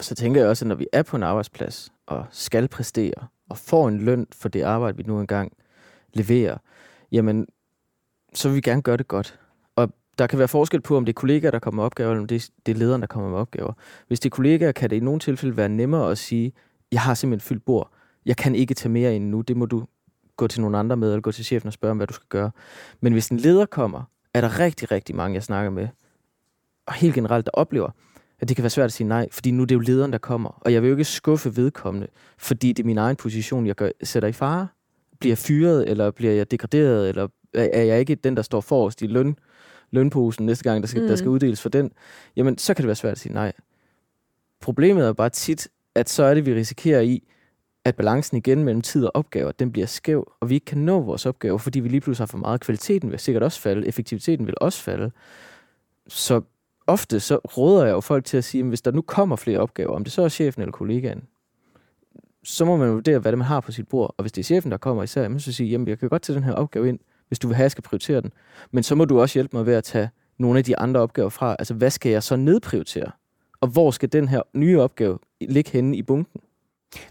så 0.00 0.14
tænker 0.14 0.40
jeg 0.40 0.50
også, 0.50 0.64
at 0.64 0.68
når 0.68 0.74
vi 0.74 0.86
er 0.92 1.02
på 1.02 1.16
en 1.16 1.22
arbejdsplads 1.22 1.92
og 2.06 2.26
skal 2.30 2.68
præstere 2.68 3.26
og 3.48 3.58
får 3.58 3.88
en 3.88 3.98
løn 3.98 4.26
for 4.32 4.48
det 4.48 4.62
arbejde, 4.62 4.96
vi 4.96 5.02
nu 5.02 5.20
engang 5.20 5.52
leverer, 6.14 6.58
jamen, 7.12 7.46
så 8.34 8.48
vil 8.48 8.56
vi 8.56 8.60
gerne 8.60 8.82
gøre 8.82 8.96
det 8.96 9.08
godt. 9.08 9.40
Og 9.76 9.92
der 10.18 10.26
kan 10.26 10.38
være 10.38 10.48
forskel 10.48 10.80
på, 10.80 10.96
om 10.96 11.04
det 11.04 11.12
er 11.12 11.20
kollegaer, 11.20 11.50
der 11.50 11.58
kommer 11.58 11.76
med 11.76 11.84
opgaver, 11.84 12.10
eller 12.10 12.20
om 12.20 12.28
det 12.28 12.50
er 12.68 12.74
lederen, 12.74 13.00
der 13.00 13.06
kommer 13.06 13.30
med 13.30 13.38
opgaver. 13.38 13.72
Hvis 14.08 14.20
det 14.20 14.30
er 14.30 14.34
kollegaer, 14.34 14.72
kan 14.72 14.90
det 14.90 14.96
i 14.96 15.00
nogle 15.00 15.20
tilfælde 15.20 15.56
være 15.56 15.68
nemmere 15.68 16.10
at 16.10 16.18
sige, 16.18 16.52
jeg 16.92 17.00
har 17.00 17.14
simpelthen 17.14 17.48
fyldt 17.48 17.64
bord. 17.64 17.92
Jeg 18.26 18.36
kan 18.36 18.54
ikke 18.54 18.74
tage 18.74 18.92
mere 18.92 19.16
ind 19.16 19.30
nu. 19.30 19.40
Det 19.40 19.56
må 19.56 19.66
du 19.66 19.86
gå 20.36 20.46
til 20.46 20.60
nogle 20.60 20.78
andre 20.78 20.96
med, 20.96 21.08
eller 21.08 21.20
gå 21.20 21.32
til 21.32 21.44
chefen 21.44 21.66
og 21.66 21.72
spørge 21.72 21.90
om, 21.90 21.96
hvad 21.96 22.06
du 22.06 22.12
skal 22.12 22.28
gøre. 22.28 22.50
Men 23.00 23.12
hvis 23.12 23.28
en 23.28 23.36
leder 23.36 23.66
kommer, 23.66 24.02
er 24.34 24.40
der 24.40 24.58
rigtig, 24.58 24.90
rigtig 24.90 25.16
mange, 25.16 25.34
jeg 25.34 25.42
snakker 25.42 25.70
med, 25.70 25.88
og 26.86 26.94
helt 26.94 27.14
generelt, 27.14 27.46
der 27.46 27.52
oplever, 27.54 27.90
at 28.40 28.48
det 28.48 28.56
kan 28.56 28.62
være 28.62 28.70
svært 28.70 28.84
at 28.84 28.92
sige 28.92 29.08
nej, 29.08 29.28
fordi 29.30 29.50
nu 29.50 29.62
er 29.62 29.66
det 29.66 29.74
jo 29.74 29.80
lederen, 29.80 30.12
der 30.12 30.18
kommer. 30.18 30.60
Og 30.60 30.72
jeg 30.72 30.82
vil 30.82 30.88
jo 30.88 30.94
ikke 30.94 31.04
skuffe 31.04 31.56
vedkommende, 31.56 32.06
fordi 32.38 32.72
det 32.72 32.82
er 32.82 32.86
min 32.86 32.98
egen 32.98 33.16
position, 33.16 33.66
jeg 33.66 33.74
gør, 33.74 33.90
sætter 34.02 34.28
i 34.28 34.32
fare. 34.32 34.68
Bliver 35.20 35.30
jeg 35.30 35.38
fyret, 35.38 35.88
eller 35.88 36.10
bliver 36.10 36.32
jeg 36.32 36.50
degraderet, 36.50 37.08
eller 37.08 37.28
er 37.54 37.82
jeg 37.82 38.00
ikke 38.00 38.14
den, 38.14 38.36
der 38.36 38.42
står 38.42 38.60
forrest 38.60 39.02
i 39.02 39.06
løn, 39.06 39.36
lønposen 39.90 40.46
næste 40.46 40.64
gang, 40.64 40.82
der 40.82 40.88
skal, 40.88 41.02
mm. 41.02 41.08
der 41.08 41.16
skal 41.16 41.28
uddeles 41.28 41.60
for 41.60 41.68
den, 41.68 41.90
jamen 42.36 42.58
så 42.58 42.74
kan 42.74 42.82
det 42.82 42.86
være 42.86 42.96
svært 42.96 43.12
at 43.12 43.18
sige 43.18 43.32
nej. 43.32 43.52
Problemet 44.60 45.06
er 45.06 45.12
bare 45.12 45.30
tit, 45.30 45.68
at 45.94 46.08
så 46.08 46.22
er 46.22 46.34
det, 46.34 46.46
vi 46.46 46.54
risikerer 46.54 47.00
i, 47.00 47.22
at 47.84 47.96
balancen 47.96 48.36
igen 48.36 48.64
mellem 48.64 48.80
tid 48.80 49.04
og 49.04 49.10
opgaver, 49.14 49.52
den 49.52 49.72
bliver 49.72 49.86
skæv, 49.86 50.32
og 50.40 50.50
vi 50.50 50.54
ikke 50.54 50.64
kan 50.64 50.78
nå 50.78 51.00
vores 51.00 51.26
opgaver, 51.26 51.58
fordi 51.58 51.80
vi 51.80 51.88
lige 51.88 52.00
pludselig 52.00 52.22
har 52.22 52.26
for 52.26 52.38
meget. 52.38 52.60
Kvaliteten 52.60 53.10
vil 53.10 53.18
sikkert 53.18 53.42
også 53.42 53.60
falde, 53.60 53.86
effektiviteten 53.86 54.46
vil 54.46 54.54
også 54.60 54.82
falde. 54.82 55.10
Så 56.08 56.40
ofte 56.88 57.20
så 57.20 57.36
råder 57.36 57.84
jeg 57.84 57.92
jo 57.92 58.00
folk 58.00 58.24
til 58.24 58.36
at 58.36 58.44
sige, 58.44 58.60
at 58.62 58.68
hvis 58.68 58.82
der 58.82 58.90
nu 58.90 59.02
kommer 59.02 59.36
flere 59.36 59.58
opgaver, 59.58 59.90
om 59.90 60.04
det 60.04 60.12
så 60.12 60.22
er 60.22 60.28
chefen 60.28 60.62
eller 60.62 60.72
kollegaen, 60.72 61.22
så 62.44 62.64
må 62.64 62.76
man 62.76 62.92
vurdere, 62.92 63.18
hvad 63.18 63.32
det 63.32 63.38
man 63.38 63.46
har 63.46 63.60
på 63.60 63.72
sit 63.72 63.88
bord. 63.88 64.14
Og 64.16 64.22
hvis 64.22 64.32
det 64.32 64.42
er 64.42 64.44
chefen, 64.44 64.70
der 64.70 64.76
kommer 64.76 65.02
især, 65.02 65.38
så 65.38 65.52
sige, 65.52 65.70
jamen 65.70 65.88
jeg 65.88 65.98
kan 65.98 66.08
godt 66.08 66.22
tage 66.22 66.34
den 66.36 66.44
her 66.44 66.52
opgave 66.52 66.88
ind, 66.88 66.98
hvis 67.28 67.38
du 67.38 67.48
vil 67.48 67.54
have, 67.56 67.62
at 67.62 67.64
jeg 67.64 67.70
skal 67.70 67.84
prioritere 67.84 68.20
den. 68.20 68.32
Men 68.70 68.82
så 68.82 68.94
må 68.94 69.04
du 69.04 69.20
også 69.20 69.34
hjælpe 69.34 69.56
mig 69.56 69.66
ved 69.66 69.74
at 69.74 69.84
tage 69.84 70.10
nogle 70.38 70.58
af 70.58 70.64
de 70.64 70.78
andre 70.78 71.00
opgaver 71.00 71.28
fra. 71.28 71.56
Altså, 71.58 71.74
hvad 71.74 71.90
skal 71.90 72.12
jeg 72.12 72.22
så 72.22 72.36
nedprioritere? 72.36 73.10
Og 73.60 73.68
hvor 73.68 73.90
skal 73.90 74.12
den 74.12 74.28
her 74.28 74.42
nye 74.54 74.80
opgave 74.80 75.18
ligge 75.40 75.70
henne 75.70 75.96
i 75.96 76.02
bunken? 76.02 76.40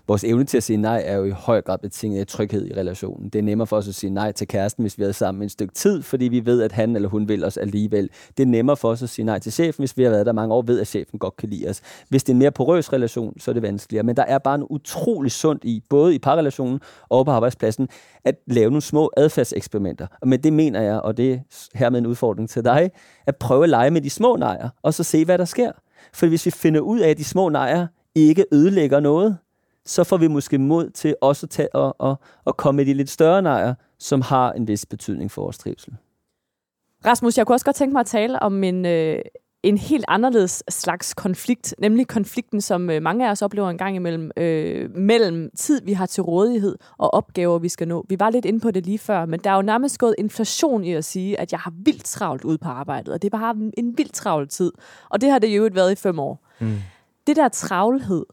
Vores 0.08 0.24
evne 0.24 0.44
til 0.44 0.58
at 0.58 0.64
sige 0.64 0.78
nej 0.78 1.04
er 1.06 1.16
jo 1.16 1.24
i 1.24 1.30
høj 1.30 1.62
grad 1.62 1.78
betinget 1.78 2.20
af 2.20 2.28
tryghed 2.28 2.68
i 2.68 2.74
relationen. 2.74 3.30
Det 3.30 3.40
er 3.40 3.44
nemmere 3.44 3.68
for 3.68 3.78
os 3.78 3.88
at 3.88 3.96
sige 3.96 4.10
nej 4.10 4.32
til 4.32 4.48
kæresten, 4.48 4.84
hvis 4.84 5.00
vi 5.00 5.04
er 5.04 5.12
sammen 5.12 5.44
et 5.44 5.52
stykke 5.52 5.74
tid, 5.74 6.02
fordi 6.02 6.26
vi 6.26 6.46
ved, 6.46 6.62
at 6.62 6.72
han 6.72 6.96
eller 6.96 7.10
hun 7.10 7.28
vil 7.28 7.46
os 7.46 7.58
alligevel. 7.58 8.10
Det 8.38 8.44
er 8.44 8.48
nemmere 8.48 8.78
for 8.78 8.90
os 8.90 9.04
at 9.04 9.10
sige 9.10 9.26
nej 9.26 9.40
til 9.40 9.52
chefen, 9.52 9.82
hvis 9.82 9.98
vi 9.98 10.04
har 10.04 10.10
været 10.10 10.26
der 10.26 10.32
mange 10.32 10.54
år, 10.54 10.62
ved 10.62 10.82
at 10.82 10.88
chefen 10.88 11.20
godt 11.20 11.36
kan 11.38 11.50
lide 11.50 11.70
os. 11.70 11.82
Hvis 12.10 12.24
det 12.24 12.30
er 12.30 12.34
en 12.34 12.40
mere 12.40 12.52
porøs 12.52 12.94
relation, 12.94 13.40
så 13.40 13.52
er 13.52 13.54
det 13.54 13.64
vanskeligere. 13.64 14.04
Men 14.04 14.18
der 14.18 14.24
er 14.24 14.38
bare 14.38 14.56
en 14.56 14.64
utrolig 14.70 15.32
sundt 15.32 15.64
i, 15.64 15.84
både 15.90 16.16
i 16.16 16.20
parrelationen 16.20 16.80
og 17.10 17.26
på 17.26 17.32
arbejdspladsen, 17.32 17.90
at 18.26 18.36
lave 18.48 18.70
nogle 18.70 18.82
små 18.82 19.12
adfærdseksperimenter. 19.18 20.08
Og 20.22 20.28
med 20.28 20.38
det 20.38 20.54
mener 20.54 20.82
jeg, 20.82 21.00
og 21.00 21.18
det 21.18 21.34
er 21.34 21.40
hermed 21.74 22.00
en 22.00 22.06
udfordring 22.06 22.50
til 22.50 22.66
dig, 22.66 22.92
at 23.28 23.36
prøve 23.36 23.64
at 23.64 23.70
lege 23.70 23.92
med 23.92 24.02
de 24.02 24.10
små 24.10 24.36
nejer, 24.36 24.70
og 24.84 24.94
så 24.94 25.04
se, 25.04 25.26
hvad 25.26 25.38
der 25.38 25.46
sker. 25.46 25.72
For 26.14 26.28
hvis 26.28 26.46
vi 26.46 26.52
finder 26.52 26.80
ud 26.80 27.00
af, 27.00 27.10
at 27.10 27.18
de 27.18 27.24
små 27.24 27.50
nejer 27.50 27.88
ikke 28.16 28.46
ødelægger 28.52 29.00
noget, 29.00 29.38
så 29.88 30.04
får 30.04 30.18
vi 30.18 30.28
måske 30.28 30.58
mod 30.58 30.90
til 30.90 31.16
også 31.22 31.46
at, 31.46 31.50
tage 31.50 31.76
og, 31.76 31.96
og, 32.00 32.20
og 32.46 32.58
komme 32.58 32.78
med 32.78 32.86
de 32.86 32.94
lidt 32.94 33.10
større 33.10 33.42
nejer, 33.42 33.74
som 34.00 34.22
har 34.22 34.52
en 34.52 34.68
vis 34.68 34.86
betydning 34.86 35.32
for 35.32 35.42
vores 35.42 35.58
trivsel. 35.58 35.94
Rasmus, 37.06 37.38
jeg 37.38 37.48
kunne 37.48 37.56
også 37.56 37.66
godt 37.66 37.76
tænke 37.76 37.94
mig 37.94 38.00
at 38.00 38.06
tale 38.06 38.40
om 38.40 38.64
en, 38.64 38.86
øh, 38.86 39.20
en 39.64 39.78
helt 39.78 40.06
anderledes 40.08 40.64
slags 40.70 41.14
konflikt, 41.14 41.76
nemlig 41.80 42.08
konflikten, 42.08 42.62
som 42.62 42.90
øh, 42.90 43.02
mange 43.02 43.28
af 43.28 43.32
os 43.32 43.42
oplever 43.42 43.70
en 43.70 43.78
gang 43.78 43.96
imellem, 43.96 44.32
øh, 44.38 44.96
mellem 44.96 45.50
tid, 45.58 45.82
vi 45.86 45.94
har 45.94 46.06
til 46.06 46.24
rådighed, 46.24 46.78
og 46.98 47.14
opgaver, 47.14 47.60
vi 47.60 47.70
skal 47.70 47.88
nå. 47.88 48.06
Vi 48.10 48.20
var 48.20 48.30
lidt 48.30 48.46
inde 48.46 48.60
på 48.60 48.72
det 48.72 48.86
lige 48.86 49.00
før, 49.00 49.26
men 49.26 49.40
der 49.40 49.50
er 49.50 49.56
jo 49.56 49.62
nærmest 49.62 50.00
gået 50.00 50.16
inflation 50.18 50.84
i 50.84 50.94
at 50.94 51.06
sige, 51.06 51.40
at 51.40 51.52
jeg 51.52 51.60
har 51.60 51.74
vildt 51.76 52.06
travlt 52.06 52.44
ude 52.44 52.58
på 52.58 52.70
arbejdet, 52.70 53.14
og 53.14 53.22
det 53.22 53.34
er 53.34 53.38
bare 53.38 53.56
en 53.78 53.98
vildt 53.98 54.14
travl 54.14 54.48
tid. 54.48 54.72
Og 55.10 55.22
det 55.22 55.30
har 55.32 55.40
det 55.40 55.48
jo 55.48 55.70
været 55.74 55.92
i 55.92 55.96
fem 55.96 56.20
år. 56.20 56.46
Mm. 56.60 56.76
Det 57.28 57.36
der 57.36 57.50
travlhed, 57.50 58.26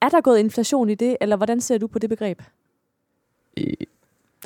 er 0.00 0.08
der 0.08 0.20
gået 0.20 0.38
inflation 0.38 0.90
i 0.90 0.94
det, 0.94 1.16
eller 1.20 1.36
hvordan 1.36 1.60
ser 1.60 1.78
du 1.78 1.86
på 1.86 1.98
det 1.98 2.10
begreb? 2.10 2.42
Øh, 3.58 3.72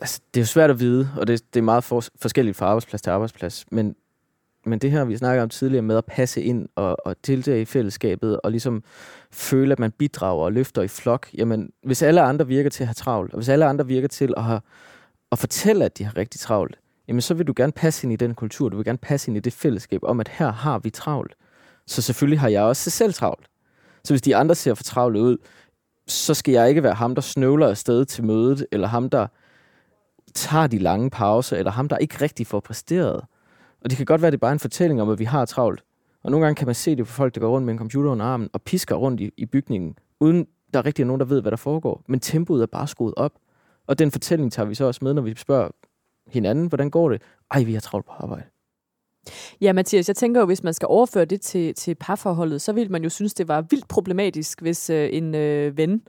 altså, 0.01 0.21
det 0.35 0.41
er 0.41 0.43
jo 0.43 0.47
svært 0.47 0.71
at 0.71 0.81
vide, 0.81 1.09
og 1.17 1.27
det, 1.27 1.55
det 1.55 1.61
er 1.61 1.65
meget 1.65 1.85
for, 1.85 2.05
forskelligt 2.17 2.57
fra 2.57 2.67
arbejdsplads 2.67 3.03
til 3.03 3.11
arbejdsplads, 3.11 3.65
men, 3.71 3.97
men 4.65 4.79
det 4.79 4.91
her, 4.91 5.05
vi 5.05 5.17
snakker 5.17 5.43
om 5.43 5.49
tidligere 5.49 5.83
med 5.83 5.97
at 5.97 6.05
passe 6.05 6.43
ind 6.43 6.69
og, 6.75 6.97
og 7.07 7.17
deltage 7.27 7.61
i 7.61 7.65
fællesskabet, 7.65 8.41
og 8.41 8.51
ligesom 8.51 8.83
føle, 9.31 9.73
at 9.73 9.79
man 9.79 9.91
bidrager 9.91 10.45
og 10.45 10.53
løfter 10.53 10.83
i 10.83 10.89
flok, 10.89 11.29
jamen 11.35 11.73
hvis 11.83 12.03
alle 12.03 12.21
andre 12.21 12.47
virker 12.47 12.71
til 12.71 12.83
at 12.83 12.89
have 12.89 12.95
travlt, 12.95 13.33
og 13.33 13.39
hvis 13.39 13.49
alle 13.49 13.65
andre 13.65 13.87
virker 13.87 14.09
til 14.09 14.35
at, 14.37 14.45
have, 14.45 14.61
at 15.33 15.39
fortælle, 15.39 15.85
at 15.85 15.99
de 15.99 16.05
har 16.05 16.17
rigtig 16.17 16.41
travlt, 16.41 16.79
jamen 17.09 17.21
så 17.21 17.35
vil 17.35 17.47
du 17.47 17.53
gerne 17.57 17.73
passe 17.73 18.05
ind 18.05 18.13
i 18.13 18.17
den 18.17 18.35
kultur, 18.35 18.69
du 18.69 18.77
vil 18.77 18.85
gerne 18.85 18.99
passe 18.99 19.31
ind 19.31 19.37
i 19.37 19.41
det 19.41 19.53
fællesskab 19.53 20.01
om, 20.03 20.21
at 20.21 20.29
her 20.29 20.53
har 20.53 20.79
vi 20.79 20.91
travlt. 20.91 21.35
Så 21.87 22.03
selvfølgelig 22.03 22.41
har 22.41 22.49
jeg 22.49 22.63
også 22.63 22.91
selv 22.91 23.13
travlt. 23.13 23.48
Så 24.09 24.15
hvis 24.15 24.23
de 24.23 24.37
andre 24.37 24.55
ser 24.55 24.75
for 24.75 24.83
travle 24.83 25.21
ud, 25.21 25.37
så 26.07 26.35
skal 26.35 26.53
jeg 26.53 26.69
ikke 26.69 26.83
være 26.83 26.95
ham, 26.95 27.15
der 27.15 27.23
snøvler 27.23 27.69
afsted 27.69 28.05
til 28.05 28.25
mødet, 28.25 28.67
eller 28.73 28.89
ham, 28.89 29.11
der 29.11 29.27
tager 30.35 30.67
de 30.67 30.79
lange 30.79 31.11
pauser, 31.11 31.57
eller 31.57 31.71
ham, 31.71 31.89
der 31.89 31.97
ikke 31.97 32.23
rigtig 32.23 32.47
får 32.47 32.61
præsteret. 32.61 33.25
Og 33.81 33.91
det 33.91 33.97
kan 33.97 34.07
godt 34.07 34.23
være, 34.23 34.27
at 34.27 34.33
det 34.33 34.39
er 34.39 34.41
bare 34.41 34.53
en 34.53 34.59
fortælling 34.59 35.03
om, 35.03 35.11
at 35.11 35.19
vi 35.19 35.25
har 35.25 35.45
travlt. 35.45 35.85
Og 36.23 36.31
nogle 36.31 36.47
gange 36.47 36.59
kan 36.59 36.67
man 36.67 36.75
se 36.75 36.97
det 36.97 37.07
på 37.07 37.13
folk, 37.13 37.35
der 37.35 37.41
går 37.41 37.49
rundt 37.49 37.65
med 37.67 37.73
en 37.73 37.79
computer 37.79 38.11
under 38.11 38.27
armen 38.27 38.51
og 38.53 38.63
pisker 38.63 38.95
rundt 38.95 39.21
i, 39.21 39.31
i 39.37 39.47
bygningen, 39.47 39.97
uden 40.21 40.47
der 40.73 40.79
er 40.79 40.87
rigtig 40.87 41.05
nogen, 41.05 41.21
der 41.21 41.27
ved, 41.27 41.41
hvad 41.41 41.51
der 41.51 41.57
foregår. 41.57 42.03
Men 42.07 42.21
tempoet 42.21 42.63
er 42.63 42.67
bare 42.67 42.89
skruet 42.89 43.15
op. 43.17 43.33
Og 43.87 43.99
den 43.99 44.11
fortælling 44.11 44.53
tager 44.53 44.67
vi 44.67 44.75
så 44.75 44.85
også 44.85 45.01
med, 45.03 45.15
når 45.15 45.23
vi 45.23 45.35
spørger 45.37 45.69
hinanden, 46.27 46.67
hvordan 46.67 46.91
går 46.91 47.09
det? 47.09 47.23
Ej, 47.51 47.63
vi 47.63 47.75
har 47.75 47.81
travlt 47.81 48.07
på 48.07 48.13
arbejde. 48.13 48.45
Ja, 49.61 49.73
Mathias, 49.73 50.09
jeg 50.09 50.17
tænker 50.17 50.41
jo, 50.41 50.47
hvis 50.47 50.63
man 50.63 50.75
skal 50.75 50.87
overføre 50.89 51.25
det 51.25 51.41
til, 51.41 51.75
til 51.75 51.95
parforholdet, 51.95 52.63
så 52.63 52.73
ville 52.73 52.89
man 52.89 53.03
jo 53.03 53.09
synes, 53.09 53.35
det 53.35 53.49
var 53.49 53.61
vildt 53.71 53.89
problematisk, 53.89 54.61
hvis 54.63 54.91
øh, 54.91 55.09
en 55.13 55.35
øh, 55.35 55.77
ven 55.77 56.03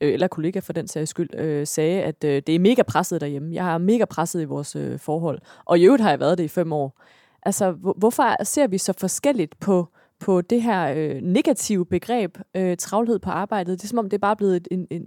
øh, 0.00 0.12
eller 0.12 0.28
kollega 0.28 0.58
for 0.58 0.72
den 0.72 0.88
sags 0.88 1.10
skyld, 1.10 1.34
øh, 1.34 1.66
sagde, 1.66 2.02
at 2.02 2.24
øh, 2.24 2.42
det 2.46 2.54
er 2.54 2.58
mega 2.58 2.82
presset 2.82 3.20
derhjemme. 3.20 3.54
Jeg 3.54 3.64
har 3.64 3.78
mega 3.78 4.04
presset 4.04 4.42
i 4.42 4.44
vores 4.44 4.76
øh, 4.76 4.98
forhold. 4.98 5.38
Og 5.64 5.78
i 5.78 5.84
øvrigt 5.84 6.02
har 6.02 6.10
jeg 6.10 6.20
været 6.20 6.38
det 6.38 6.44
i 6.44 6.48
fem 6.48 6.72
år. 6.72 7.00
Altså, 7.42 7.72
hvorfor 7.72 8.44
ser 8.44 8.66
vi 8.66 8.78
så 8.78 8.92
forskelligt 8.98 9.60
på, 9.60 9.88
på 10.18 10.40
det 10.40 10.62
her 10.62 10.94
øh, 10.96 11.22
negative 11.22 11.86
begreb, 11.86 12.38
øh, 12.54 12.76
travlhed 12.76 13.18
på 13.18 13.30
arbejdet? 13.30 13.78
Det 13.78 13.84
er 13.84 13.88
som 13.88 13.98
om, 13.98 14.10
det 14.10 14.16
er 14.16 14.20
bare 14.20 14.36
blevet 14.36 14.68
en, 14.70 14.86
en, 14.90 15.02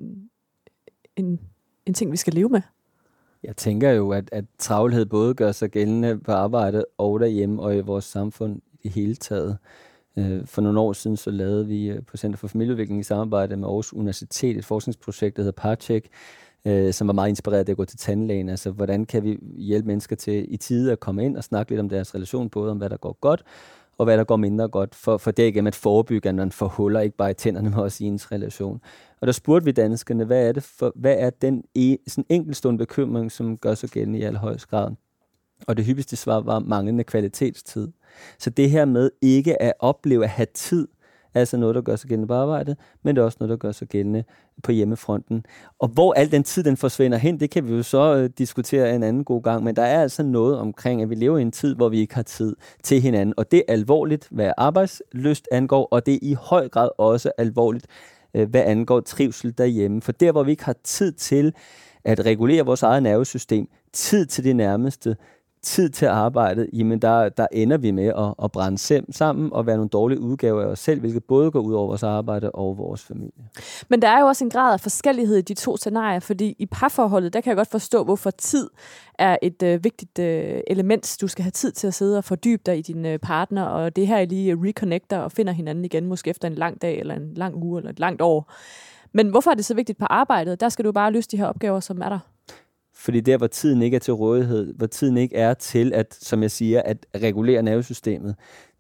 en, 1.16 1.40
en 1.86 1.94
ting, 1.94 2.12
vi 2.12 2.18
skal 2.18 2.34
leve 2.34 2.50
med. 2.50 2.62
Jeg 3.46 3.56
tænker 3.56 3.92
jo, 3.92 4.12
at, 4.12 4.30
at 4.32 4.46
travlhed 4.60 5.06
både 5.06 5.34
gør 5.34 5.52
sig 5.52 5.70
gældende 5.70 6.20
på 6.20 6.32
arbejdet 6.32 6.86
og 6.98 7.20
derhjemme 7.20 7.62
og 7.62 7.78
i 7.78 7.80
vores 7.80 8.06
samfund 8.06 8.62
i 8.74 8.78
det 8.84 8.92
hele 8.92 9.16
taget. 9.16 9.58
Øh, 10.18 10.46
for 10.46 10.62
nogle 10.62 10.80
år 10.80 10.94
siden 10.94 11.18
så 11.18 11.32
lavede 11.32 11.68
vi 11.68 11.90
øh, 11.90 12.04
på 12.04 12.18
Center 12.18 12.38
for 12.38 12.48
Familieudvikling 12.48 13.00
i 13.00 13.04
samarbejde 13.04 13.58
med 13.58 13.68
Aarhus 13.68 13.94
Universitet 13.94 14.58
et 14.58 14.66
forskningsprojekt, 14.66 15.36
der 15.38 15.42
hedder 15.42 15.62
Parcheck, 15.62 16.08
øh, 16.66 16.94
som 16.94 17.08
var 17.08 17.14
meget 17.14 17.30
inspireret 17.30 17.70
af 17.70 17.72
at 17.72 17.78
gå 17.78 17.86
til 17.86 17.98
tandlægen. 17.98 18.50
Altså, 18.50 18.72
hvordan 18.72 19.06
kan 19.06 19.24
vi 19.24 19.40
hjælpe 19.58 19.88
mennesker 19.88 20.16
til 20.16 20.54
i 20.54 20.58
tide 20.58 20.92
at 20.92 21.00
komme 21.00 21.26
ind 21.26 21.38
og 21.38 21.44
snakke 21.44 21.72
lidt 21.72 21.80
om 21.80 21.90
deres 21.90 22.16
relation, 22.16 22.50
både 22.50 22.72
om 22.72 22.78
hvad 22.78 22.90
der 22.90 22.98
går 22.98 23.18
godt, 23.22 23.44
og 23.98 24.06
hvad 24.06 24.18
der 24.18 24.24
går 24.24 24.36
mindre 24.36 24.68
godt, 24.68 24.96
for, 24.96 25.18
for 25.18 25.32
derigennem 25.32 25.68
at 25.68 25.76
forebygge, 25.76 26.30
at 26.30 26.36
man 26.36 26.52
får 26.52 26.68
huller, 26.68 27.00
ikke 27.00 27.18
bare 27.18 27.32
i 27.32 27.34
tænderne, 27.34 27.70
men 27.70 27.80
også 27.80 28.04
i 28.04 28.08
ens 28.08 28.32
relation. 28.32 28.82
Og 29.22 29.28
der 29.28 29.34
spurgte 29.34 29.66
vi 29.66 29.72
danskerne, 29.72 30.26
hvad 30.26 30.48
er, 30.48 30.52
det 30.52 30.64
for, 30.64 30.92
hvad 30.96 31.16
er 31.20 31.30
den 31.30 31.64
e, 31.76 31.98
sådan 32.08 32.26
enkeltstående 32.30 32.78
bekymring, 32.78 33.32
som 33.32 33.58
gør 33.58 33.74
sig 33.74 33.90
gældende 33.90 34.20
i 34.20 34.24
allerhøjst 34.24 34.68
grad? 34.68 34.92
Og 35.68 35.78
det 35.78 35.86
hyppigste 35.86 36.16
svar 36.16 36.40
var 36.42 36.60
manglende 36.60 37.04
kvalitetstid. 37.04 37.88
Så 38.40 38.50
det 38.50 38.70
her 38.70 38.86
med 38.86 39.12
ikke 39.22 39.62
at 39.62 39.74
opleve 39.80 40.24
at 40.24 40.30
have 40.30 40.48
tid, 40.54 40.88
er 41.34 41.40
altså 41.40 41.58
noget, 41.58 41.76
der 41.76 41.82
gør 41.82 41.96
sig 41.96 42.10
gældende 42.10 42.28
på 42.28 42.34
arbejdet, 42.34 42.78
men 43.04 43.16
det 43.16 43.22
er 43.22 43.26
også 43.26 43.38
noget, 43.40 43.50
der 43.50 43.58
gør 43.58 43.72
sig 43.72 43.88
gældende 43.88 44.24
på 44.64 44.72
hjemmefronten. 44.72 45.46
Og 45.80 45.88
hvor 45.88 46.14
al 46.14 46.32
den 46.32 46.44
tid, 46.44 46.64
den 46.64 46.78
forsvinder 46.78 47.18
hen, 47.18 47.40
det 47.40 47.50
kan 47.50 47.68
vi 47.68 47.74
jo 47.74 47.84
så 47.84 48.16
øh, 48.16 48.30
diskutere 48.38 48.96
en 48.96 49.04
anden 49.04 49.24
god 49.24 49.44
gang, 49.44 49.64
men 49.64 49.76
der 49.76 49.82
er 49.82 50.02
altså 50.02 50.24
noget 50.24 50.60
omkring, 50.60 51.02
at 51.02 51.10
vi 51.10 51.16
lever 51.16 51.38
i 51.38 51.42
en 51.42 51.52
tid, 51.52 51.76
hvor 51.76 51.90
vi 51.90 52.00
ikke 52.00 52.16
har 52.16 52.24
tid 52.24 52.56
til 52.84 53.02
hinanden, 53.02 53.34
og 53.38 53.52
det 53.52 53.64
er 53.68 53.74
alvorligt, 53.74 54.28
hvad 54.32 54.52
arbejdsløst 54.58 55.48
angår, 55.52 55.88
og 55.92 56.06
det 56.06 56.14
er 56.14 56.20
i 56.22 56.34
høj 56.34 56.70
grad 56.70 56.90
også 56.98 57.32
alvorligt, 57.38 57.88
øh, 58.34 58.50
hvad 58.50 58.62
angår 58.62 59.00
trivsel 59.00 59.58
derhjemme. 59.58 60.02
For 60.02 60.12
der, 60.12 60.32
hvor 60.32 60.44
vi 60.44 60.52
ikke 60.52 60.66
har 60.66 60.76
tid 60.84 61.12
til 61.12 61.54
at 62.04 62.26
regulere 62.26 62.66
vores 62.66 62.84
eget 62.84 63.04
nervesystem, 63.04 63.68
tid 63.94 64.26
til 64.26 64.44
det 64.44 64.56
nærmeste, 64.56 65.16
tid 65.66 65.90
til 65.90 66.06
arbejdet, 66.06 66.70
jamen 66.74 67.00
der, 67.00 67.30
der 67.30 67.48
ender 67.52 67.78
vi 67.78 67.92
med 67.92 68.08
at, 68.08 68.34
at 68.44 68.52
brænde 68.52 68.78
sammen 69.14 69.54
og 69.54 69.66
være 69.66 69.76
nogle 69.76 69.90
dårlige 69.90 70.20
udgaver 70.20 70.62
af 70.62 70.66
os 70.66 70.80
selv, 70.80 71.00
hvilket 71.00 71.24
både 71.24 71.52
går 71.52 71.60
ud 71.60 71.74
over 71.74 71.88
vores 71.88 72.04
arbejde 72.04 72.52
og 72.52 72.78
vores 72.78 73.04
familie. 73.04 73.44
Men 73.90 74.02
der 74.02 74.08
er 74.08 74.20
jo 74.20 74.26
også 74.26 74.44
en 74.44 74.50
grad 74.50 74.74
af 74.74 74.80
forskellighed 74.80 75.38
i 75.38 75.42
de 75.42 75.54
to 75.54 75.78
scenarier, 75.78 76.20
fordi 76.20 76.56
i 76.60 76.66
parforholdet, 76.66 77.34
der 77.34 77.42
kan 77.42 77.50
jeg 77.50 77.58
godt 77.58 77.72
forstå, 77.72 78.04
hvorfor 78.04 78.32
tid 78.32 78.70
er 79.20 79.38
et 79.42 79.64
øh, 79.64 79.84
vigtigt 79.84 80.20
øh, 80.20 80.60
element. 80.68 81.18
Du 81.22 81.28
skal 81.28 81.44
have 81.44 81.52
tid 81.52 81.72
til 81.72 81.88
at 81.88 81.94
sidde 81.94 82.18
og 82.18 82.24
fordybe 82.24 82.62
dig 82.66 82.78
i 82.78 82.82
din 82.82 83.06
øh, 83.06 83.20
partner, 83.20 83.64
og 83.64 83.96
det 83.96 84.08
her 84.08 84.18
er 84.18 84.26
lige 84.26 84.58
reconnecter 84.64 85.18
og 85.18 85.32
finder 85.32 85.54
hinanden 85.54 85.86
igen, 85.86 86.06
måske 86.06 86.30
efter 86.30 86.48
en 86.48 86.56
lang 86.56 86.82
dag, 86.82 87.00
eller 87.00 87.16
en 87.16 87.34
lang 87.34 87.56
uge, 87.56 87.80
eller 87.80 87.92
et 87.92 88.00
langt 88.00 88.22
år. 88.22 88.52
Men 89.14 89.30
hvorfor 89.30 89.52
er 89.52 89.56
det 89.56 89.66
så 89.66 89.74
vigtigt 89.74 89.98
på 90.00 90.06
arbejdet? 90.06 90.60
Der 90.60 90.70
skal 90.70 90.86
du 90.86 90.92
bare 90.92 91.12
løse 91.12 91.30
de 91.32 91.38
her 91.38 91.46
opgaver, 91.46 91.80
som 91.80 92.02
er 92.02 92.10
der. 92.10 92.20
Fordi 93.06 93.22
der, 93.22 93.38
hvor 93.38 93.48
tiden 93.48 93.82
ikke 93.82 93.96
er 93.96 94.00
til 94.00 94.14
rådighed, 94.14 94.74
hvor 94.74 94.88
tiden 94.88 95.18
ikke 95.18 95.36
er 95.36 95.54
til, 95.54 95.94
at, 95.94 96.14
som 96.14 96.42
jeg 96.42 96.52
siger, 96.52 96.82
at 96.82 97.06
regulere 97.16 97.64
nervesystemet, 97.64 98.36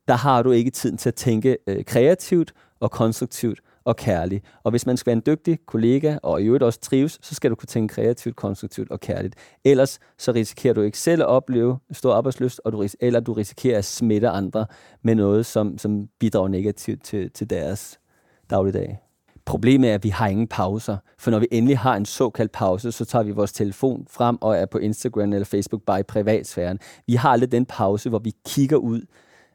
der 0.07 0.13
har 0.13 0.43
du 0.43 0.51
ikke 0.51 0.71
tiden 0.71 0.97
til 0.97 1.09
at 1.09 1.15
tænke 1.15 1.57
øh, 1.67 1.85
kreativt 1.85 2.53
og 2.79 2.91
konstruktivt 2.91 3.59
og 3.83 3.95
kærligt. 3.95 4.45
Og 4.63 4.71
hvis 4.71 4.85
man 4.85 4.97
skal 4.97 5.11
være 5.11 5.17
en 5.17 5.23
dygtig 5.25 5.59
kollega, 5.65 6.17
og 6.23 6.41
i 6.41 6.45
øvrigt 6.45 6.63
også 6.63 6.79
trives, 6.79 7.19
så 7.21 7.35
skal 7.35 7.51
du 7.51 7.55
kunne 7.55 7.67
tænke 7.67 7.93
kreativt, 7.93 8.35
konstruktivt 8.35 8.91
og 8.91 8.99
kærligt. 8.99 9.35
Ellers 9.65 9.99
så 10.17 10.31
risikerer 10.31 10.73
du 10.73 10.81
ikke 10.81 10.99
selv 10.99 11.21
at 11.21 11.27
opleve 11.27 11.77
stor 11.91 12.13
arbejdsløst, 12.13 12.61
og 12.65 12.71
du, 12.71 12.87
eller 12.99 13.19
du 13.19 13.33
risikerer 13.33 13.77
at 13.77 13.85
smitte 13.85 14.29
andre 14.29 14.65
med 15.03 15.15
noget, 15.15 15.45
som, 15.45 15.77
som 15.77 16.07
bidrager 16.19 16.47
negativt 16.47 17.03
til, 17.03 17.31
til 17.31 17.49
deres 17.49 17.99
dagligdag. 18.49 19.04
Problemet 19.45 19.89
er, 19.89 19.93
at 19.93 20.03
vi 20.03 20.09
har 20.09 20.27
ingen 20.27 20.47
pauser, 20.47 20.97
for 21.17 21.31
når 21.31 21.39
vi 21.39 21.47
endelig 21.51 21.77
har 21.77 21.95
en 21.95 22.05
såkaldt 22.05 22.51
pause, 22.51 22.91
så 22.91 23.05
tager 23.05 23.23
vi 23.23 23.31
vores 23.31 23.53
telefon 23.53 24.07
frem 24.09 24.37
og 24.41 24.57
er 24.57 24.65
på 24.65 24.77
Instagram 24.77 25.33
eller 25.33 25.45
Facebook 25.45 25.81
bare 25.81 25.99
i 25.99 26.03
privatsfæren. 26.03 26.79
Vi 27.07 27.13
har 27.13 27.29
aldrig 27.29 27.51
den 27.51 27.65
pause, 27.65 28.09
hvor 28.09 28.19
vi 28.19 28.33
kigger 28.47 28.77
ud 28.77 29.01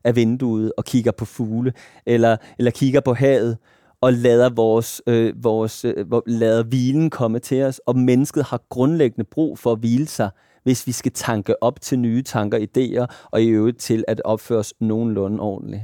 af 0.04 0.16
vinduet 0.16 0.72
og 0.76 0.84
kigger 0.84 1.12
på 1.12 1.24
fugle, 1.24 1.72
eller, 2.06 2.36
eller 2.58 2.70
kigger 2.70 3.00
på 3.00 3.14
havet, 3.14 3.58
og 4.00 4.12
lader 4.12 4.50
vores, 4.50 5.02
øh, 5.06 5.44
vores 5.44 5.84
øh, 5.84 6.06
lader 6.26 6.62
hvilen 6.62 7.10
komme 7.10 7.38
til 7.38 7.62
os, 7.62 7.78
og 7.78 7.98
mennesket 7.98 8.44
har 8.44 8.62
grundlæggende 8.68 9.24
brug 9.30 9.58
for 9.58 9.72
at 9.72 9.78
hvile 9.78 10.06
sig, 10.06 10.30
hvis 10.62 10.86
vi 10.86 10.92
skal 10.92 11.12
tanke 11.12 11.62
op 11.62 11.80
til 11.80 11.98
nye 11.98 12.22
tanker, 12.22 12.58
idéer, 12.58 13.28
og 13.30 13.42
i 13.42 13.46
øvrigt 13.46 13.78
til 13.78 14.04
at 14.08 14.22
opføre 14.24 14.58
os 14.58 14.74
nogenlunde 14.80 15.40
ordentligt. 15.40 15.82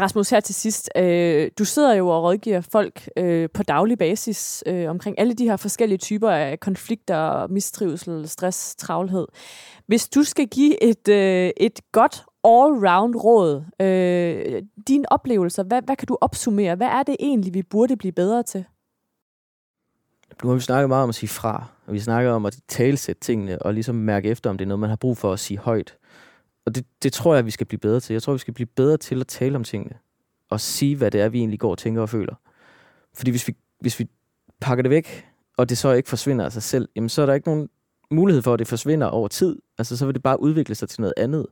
Rasmus, 0.00 0.30
her 0.30 0.40
til 0.40 0.54
sidst. 0.54 0.90
Øh, 0.96 1.50
du 1.58 1.64
sidder 1.64 1.94
jo 1.94 2.08
og 2.08 2.22
rådgiver 2.22 2.60
folk 2.60 3.08
øh, 3.16 3.48
på 3.54 3.62
daglig 3.62 3.98
basis 3.98 4.64
øh, 4.66 4.90
omkring 4.90 5.20
alle 5.20 5.34
de 5.34 5.44
her 5.44 5.56
forskellige 5.56 5.98
typer 5.98 6.30
af 6.30 6.60
konflikter, 6.60 7.46
mistrivsel, 7.46 8.28
stress, 8.28 8.76
travlhed. 8.76 9.26
Hvis 9.86 10.08
du 10.08 10.22
skal 10.22 10.46
give 10.46 10.82
et, 10.82 11.08
øh, 11.08 11.50
et 11.56 11.80
godt 11.92 12.24
all-round 12.46 13.16
råd, 13.16 13.64
øh, 13.80 14.62
dine 14.88 15.12
oplevelser, 15.12 15.62
hvad, 15.62 15.82
hvad 15.82 15.96
kan 15.96 16.06
du 16.06 16.18
opsummere? 16.20 16.74
Hvad 16.74 16.88
er 16.88 17.02
det 17.02 17.16
egentlig, 17.20 17.54
vi 17.54 17.62
burde 17.62 17.96
blive 17.96 18.12
bedre 18.12 18.42
til? 18.42 18.64
Nu 20.42 20.48
har 20.48 20.54
vi 20.54 20.60
snakket 20.60 20.88
meget 20.88 21.02
om 21.02 21.08
at 21.08 21.14
sige 21.14 21.28
fra, 21.28 21.64
og 21.86 21.92
vi 21.94 22.00
snakker 22.00 22.30
om 22.30 22.46
at 22.46 22.58
talsætte 22.68 23.20
tingene, 23.20 23.62
og 23.62 23.74
ligesom 23.74 23.94
mærke 23.94 24.28
efter, 24.28 24.50
om 24.50 24.58
det 24.58 24.64
er 24.64 24.68
noget, 24.68 24.80
man 24.80 24.88
har 24.88 24.96
brug 24.96 25.16
for 25.16 25.32
at 25.32 25.40
sige 25.40 25.58
højt. 25.58 25.97
Og 26.68 26.74
det, 26.74 26.84
det 27.02 27.12
tror 27.12 27.34
jeg, 27.34 27.46
vi 27.46 27.50
skal 27.50 27.66
blive 27.66 27.78
bedre 27.78 28.00
til. 28.00 28.14
Jeg 28.14 28.22
tror, 28.22 28.32
vi 28.32 28.38
skal 28.38 28.54
blive 28.54 28.66
bedre 28.66 28.96
til 28.96 29.20
at 29.20 29.26
tale 29.26 29.56
om 29.56 29.64
tingene, 29.64 29.94
og 30.50 30.60
sige, 30.60 30.96
hvad 30.96 31.10
det 31.10 31.20
er, 31.20 31.28
vi 31.28 31.38
egentlig 31.38 31.60
går 31.60 31.70
og 31.70 31.78
tænker 31.78 32.02
og 32.02 32.08
føler. 32.08 32.34
Fordi 33.14 33.30
hvis 33.30 33.48
vi, 33.48 33.56
hvis 33.80 33.98
vi 34.00 34.08
pakker 34.60 34.82
det 34.82 34.90
væk, 34.90 35.26
og 35.56 35.68
det 35.68 35.78
så 35.78 35.92
ikke 35.92 36.08
forsvinder 36.08 36.44
af 36.44 36.52
sig 36.52 36.62
selv, 36.62 36.88
jamen 36.96 37.08
så 37.08 37.22
er 37.22 37.26
der 37.26 37.34
ikke 37.34 37.48
nogen 37.48 37.68
mulighed 38.10 38.42
for, 38.42 38.52
at 38.52 38.58
det 38.58 38.68
forsvinder 38.68 39.06
over 39.06 39.28
tid. 39.28 39.56
Altså 39.78 39.96
så 39.96 40.06
vil 40.06 40.14
det 40.14 40.22
bare 40.22 40.40
udvikle 40.40 40.74
sig 40.74 40.88
til 40.88 41.00
noget 41.00 41.14
andet. 41.16 41.46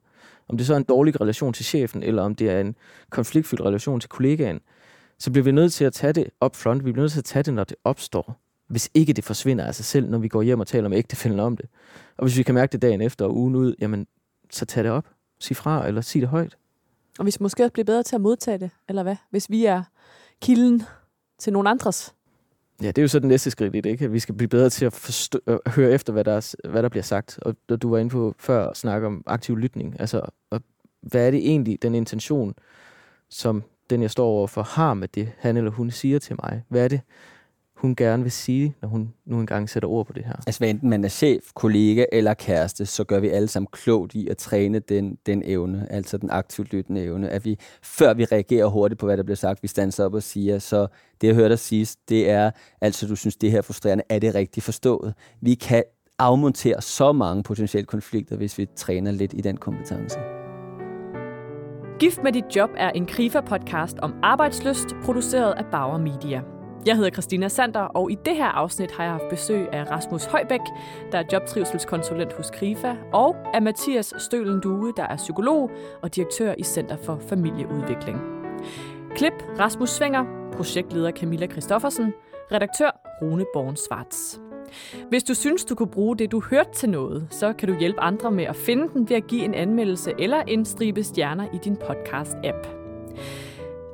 Om 0.49 0.57
det 0.57 0.67
så 0.67 0.73
er 0.73 0.77
en 0.77 0.85
dårlig 0.85 1.21
relation 1.21 1.53
til 1.53 1.65
chefen, 1.65 2.03
eller 2.03 2.23
om 2.23 2.35
det 2.35 2.51
er 2.51 2.61
en 2.61 2.77
konfliktfyldt 3.11 3.63
relation 3.63 4.01
til 4.01 4.11
kollegaen, 4.11 4.61
så 5.19 5.31
bliver 5.31 5.45
vi 5.45 5.53
nødt 5.53 5.73
til 5.73 5.85
at 5.85 5.93
tage 5.93 6.13
det 6.13 6.27
up 6.45 6.57
front. 6.57 6.85
Vi 6.85 6.93
bliver 6.93 7.03
nødt 7.03 7.13
til 7.13 7.21
at 7.21 7.25
tage 7.25 7.43
det, 7.43 7.55
når 7.55 7.65
det 7.65 7.77
opstår. 7.85 8.41
Hvis 8.69 8.91
ikke 8.95 9.13
det 9.13 9.25
forsvinder 9.25 9.65
af 9.65 9.75
sig 9.75 9.85
selv, 9.85 10.11
når 10.11 10.19
vi 10.19 10.29
går 10.29 10.43
hjem 10.43 10.61
og 10.61 10.67
taler 10.67 10.89
med 10.89 10.99
ægtefælden 10.99 11.41
om 11.41 11.57
det. 11.57 11.67
Og 12.17 12.25
hvis 12.25 12.39
vi 12.39 12.43
kan 12.43 12.55
mærke 12.55 12.73
det 12.73 12.83
dagen 12.83 13.01
efter 13.01 13.25
og 13.25 13.37
ugen 13.37 13.57
ud, 13.57 13.75
jamen, 13.81 14.07
så 14.51 14.67
tag 14.67 14.85
det 14.85 14.93
op. 14.93 15.07
Sig 15.39 15.57
fra, 15.57 15.89
eller 15.89 16.01
sig 16.01 16.21
det 16.21 16.29
højt. 16.29 16.57
Og 17.19 17.27
vi 17.27 17.31
skal 17.31 17.43
måske 17.45 17.63
også 17.63 17.73
blive 17.73 17.85
bedre 17.85 18.03
til 18.03 18.17
at 18.17 18.21
modtage 18.21 18.59
det, 18.59 18.71
eller 18.89 19.03
hvad? 19.03 19.17
Hvis 19.31 19.51
vi 19.51 19.65
er 19.65 19.83
kilden 20.43 20.83
til 21.39 21.53
nogen 21.53 21.67
andres. 21.67 22.15
Ja, 22.83 22.87
det 22.87 22.99
er 22.99 23.03
jo 23.03 23.09
så 23.09 23.19
den 23.19 23.29
næste 23.29 23.51
skridt 23.51 23.77
i 23.77 23.81
det, 23.81 23.91
ikke? 23.91 24.05
At 24.05 24.13
vi 24.13 24.19
skal 24.19 24.35
blive 24.35 24.49
bedre 24.49 24.71
til 24.71 24.85
at 24.85 24.93
forstå, 24.93 25.41
øh, 25.47 25.59
høre 25.67 25.91
efter, 25.91 26.13
hvad 26.13 26.25
der, 26.25 26.33
er, 26.33 26.69
hvad 26.69 26.83
der 26.83 26.89
bliver 26.89 27.03
sagt. 27.03 27.39
Og 27.43 27.57
da 27.69 27.77
du 27.77 27.91
var 27.91 27.99
inde 27.99 28.11
på 28.11 28.35
før 28.39 28.69
at 28.69 28.77
snakke 28.77 29.07
om 29.07 29.23
aktiv 29.27 29.57
lytning. 29.57 30.01
Altså, 30.01 30.21
og 30.51 30.61
hvad 31.01 31.27
er 31.27 31.31
det 31.31 31.39
egentlig, 31.39 31.83
den 31.83 31.95
intention, 31.95 32.55
som 33.29 33.63
den, 33.91 34.03
jeg 34.03 34.11
står 34.11 34.27
overfor, 34.27 34.63
har 34.63 34.95
med 34.95 35.09
det, 35.09 35.33
han 35.39 35.57
eller 35.57 35.71
hun 35.71 35.91
siger 35.91 36.19
til 36.19 36.37
mig? 36.43 36.63
Hvad 36.69 36.85
er 36.85 36.89
det, 36.89 37.01
hun 37.77 37.97
gerne 37.97 38.23
vil 38.23 38.33
sige, 38.33 38.75
når 38.83 38.89
hun 38.89 39.13
nu 39.27 39.41
engang 39.41 39.71
sætter 39.71 39.89
ord 39.89 40.07
på 40.07 40.13
det 40.13 40.25
her? 40.25 40.33
Altså, 40.47 40.61
hvad 40.61 40.69
enten 40.71 40.91
man 40.91 41.05
er 41.05 41.09
chef, 41.09 41.43
kollega 41.55 42.05
eller 42.13 42.35
kæreste, 42.35 42.87
så 42.87 43.05
gør 43.05 43.21
vi 43.21 43.29
alle 43.29 43.49
sammen 43.49 43.69
klogt 43.73 44.15
i 44.15 44.29
at 44.29 44.37
træne 44.37 44.79
den, 44.79 45.19
den 45.27 45.43
evne, 45.45 45.87
altså 45.91 46.19
den 46.19 46.31
aktivt 46.31 46.73
lyttende 46.73 47.03
evne, 47.03 47.29
at 47.29 47.45
vi, 47.45 47.59
før 47.83 48.15
vi 48.15 48.25
reagerer 48.25 48.67
hurtigt 48.67 49.01
på, 49.01 49.07
hvad 49.07 49.17
der 49.17 49.23
bliver 49.23 49.37
sagt, 49.37 49.63
vi 49.63 49.69
standser 49.69 50.05
op 50.05 50.15
og 50.15 50.23
siger, 50.23 50.59
så 50.59 50.87
det, 51.21 51.27
jeg 51.27 51.35
hørte 51.35 51.49
dig 51.49 51.59
sige, 51.59 51.87
det 52.09 52.31
er, 52.31 52.51
altså, 52.81 53.07
du 53.07 53.17
synes, 53.17 53.37
det 53.37 53.51
her 53.51 53.59
er 53.59 53.63
frustrerende, 53.63 54.05
er 54.09 54.19
det 54.19 54.35
rigtigt 54.35 54.65
forstået? 54.65 55.15
Vi 55.41 55.55
kan 55.55 55.83
afmontere 56.19 56.83
så 56.83 57.13
mange 57.13 57.43
potentielle 57.43 57.87
konflikter, 57.87 58.37
hvis 58.37 58.59
vi 58.59 58.67
træner 58.77 59.11
lidt 59.11 59.33
i 59.33 59.41
den 59.41 59.57
kompetence. 59.57 60.19
Gift 61.99 62.23
med 62.23 62.33
dit 62.33 62.57
job 62.57 62.71
er 62.77 62.91
en 62.91 63.07
KRIFA-podcast 63.07 63.99
om 63.99 64.15
arbejdsløst, 64.23 64.87
produceret 65.05 65.53
af 65.53 65.65
Bauer 65.73 65.99
Media. 65.99 66.56
Jeg 66.87 66.97
hedder 66.97 67.11
Christina 67.11 67.49
Sander, 67.49 67.81
og 67.81 68.11
i 68.11 68.17
det 68.25 68.37
her 68.37 68.47
afsnit 68.47 68.91
har 68.91 69.05
jeg 69.05 69.13
haft 69.13 69.29
besøg 69.31 69.69
af 69.73 69.91
Rasmus 69.91 70.25
Højbæk, 70.25 70.61
der 71.13 71.19
er 71.19 71.23
jobtrivselskonsulent 71.33 72.33
hos 72.33 72.51
KRIFA, 72.51 72.97
og 73.13 73.37
af 73.55 73.63
Mathias 73.63 74.15
Stølen 74.19 74.61
Due, 74.61 74.93
der 74.97 75.03
er 75.03 75.17
psykolog 75.17 75.71
og 76.03 76.17
direktør 76.17 76.55
i 76.59 76.63
Center 76.63 76.97
for 76.97 77.19
Familieudvikling. 77.29 78.21
Klip 79.15 79.33
Rasmus 79.59 79.91
Svinger, 79.91 80.25
projektleder 80.53 81.11
Camilla 81.11 81.47
Christoffersen, 81.47 82.13
redaktør 82.53 83.19
Rune 83.23 83.45
Born 83.55 83.77
Svarts. 83.77 84.41
Hvis 85.09 85.25
du 85.25 85.35
synes, 85.35 85.65
du 85.65 85.75
kunne 85.75 85.91
bruge 85.91 86.17
det, 86.17 86.33
du 86.33 86.41
hørte 86.41 86.73
til 86.75 86.91
noget, 86.91 87.27
så 87.31 87.53
kan 87.53 87.69
du 87.69 87.79
hjælpe 87.79 88.01
andre 88.01 88.31
med 88.31 88.45
at 88.45 88.57
finde 88.57 88.89
den 88.95 89.09
ved 89.09 89.17
at 89.17 89.27
give 89.27 89.45
en 89.45 89.55
anmeldelse 89.55 90.13
eller 90.19 90.43
en 90.43 90.65
stribe 90.65 91.03
stjerner 91.03 91.47
i 91.55 91.59
din 91.65 91.77
podcast-app. 91.77 92.69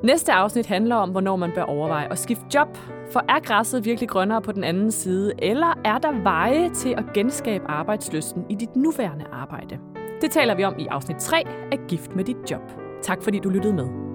Næste 0.03 0.33
afsnit 0.33 0.65
handler 0.65 0.95
om, 0.95 1.09
hvornår 1.09 1.35
man 1.35 1.51
bør 1.55 1.63
overveje 1.63 2.11
at 2.11 2.19
skifte 2.19 2.45
job. 2.53 2.77
For 3.11 3.25
er 3.29 3.39
græsset 3.39 3.85
virkelig 3.85 4.09
grønnere 4.09 4.41
på 4.41 4.51
den 4.51 4.63
anden 4.63 4.91
side, 4.91 5.33
eller 5.39 5.79
er 5.85 5.97
der 5.97 6.11
veje 6.23 6.69
til 6.69 6.89
at 6.97 7.03
genskabe 7.13 7.65
arbejdsløsten 7.67 8.45
i 8.49 8.55
dit 8.55 8.75
nuværende 8.75 9.25
arbejde? 9.31 9.79
Det 10.21 10.31
taler 10.31 10.55
vi 10.55 10.63
om 10.63 10.75
i 10.79 10.87
afsnit 10.87 11.17
3 11.17 11.43
af 11.71 11.79
Gift 11.87 12.15
med 12.15 12.23
dit 12.23 12.51
job. 12.51 12.61
Tak 13.01 13.23
fordi 13.23 13.39
du 13.39 13.49
lyttede 13.49 13.73
med. 13.73 14.12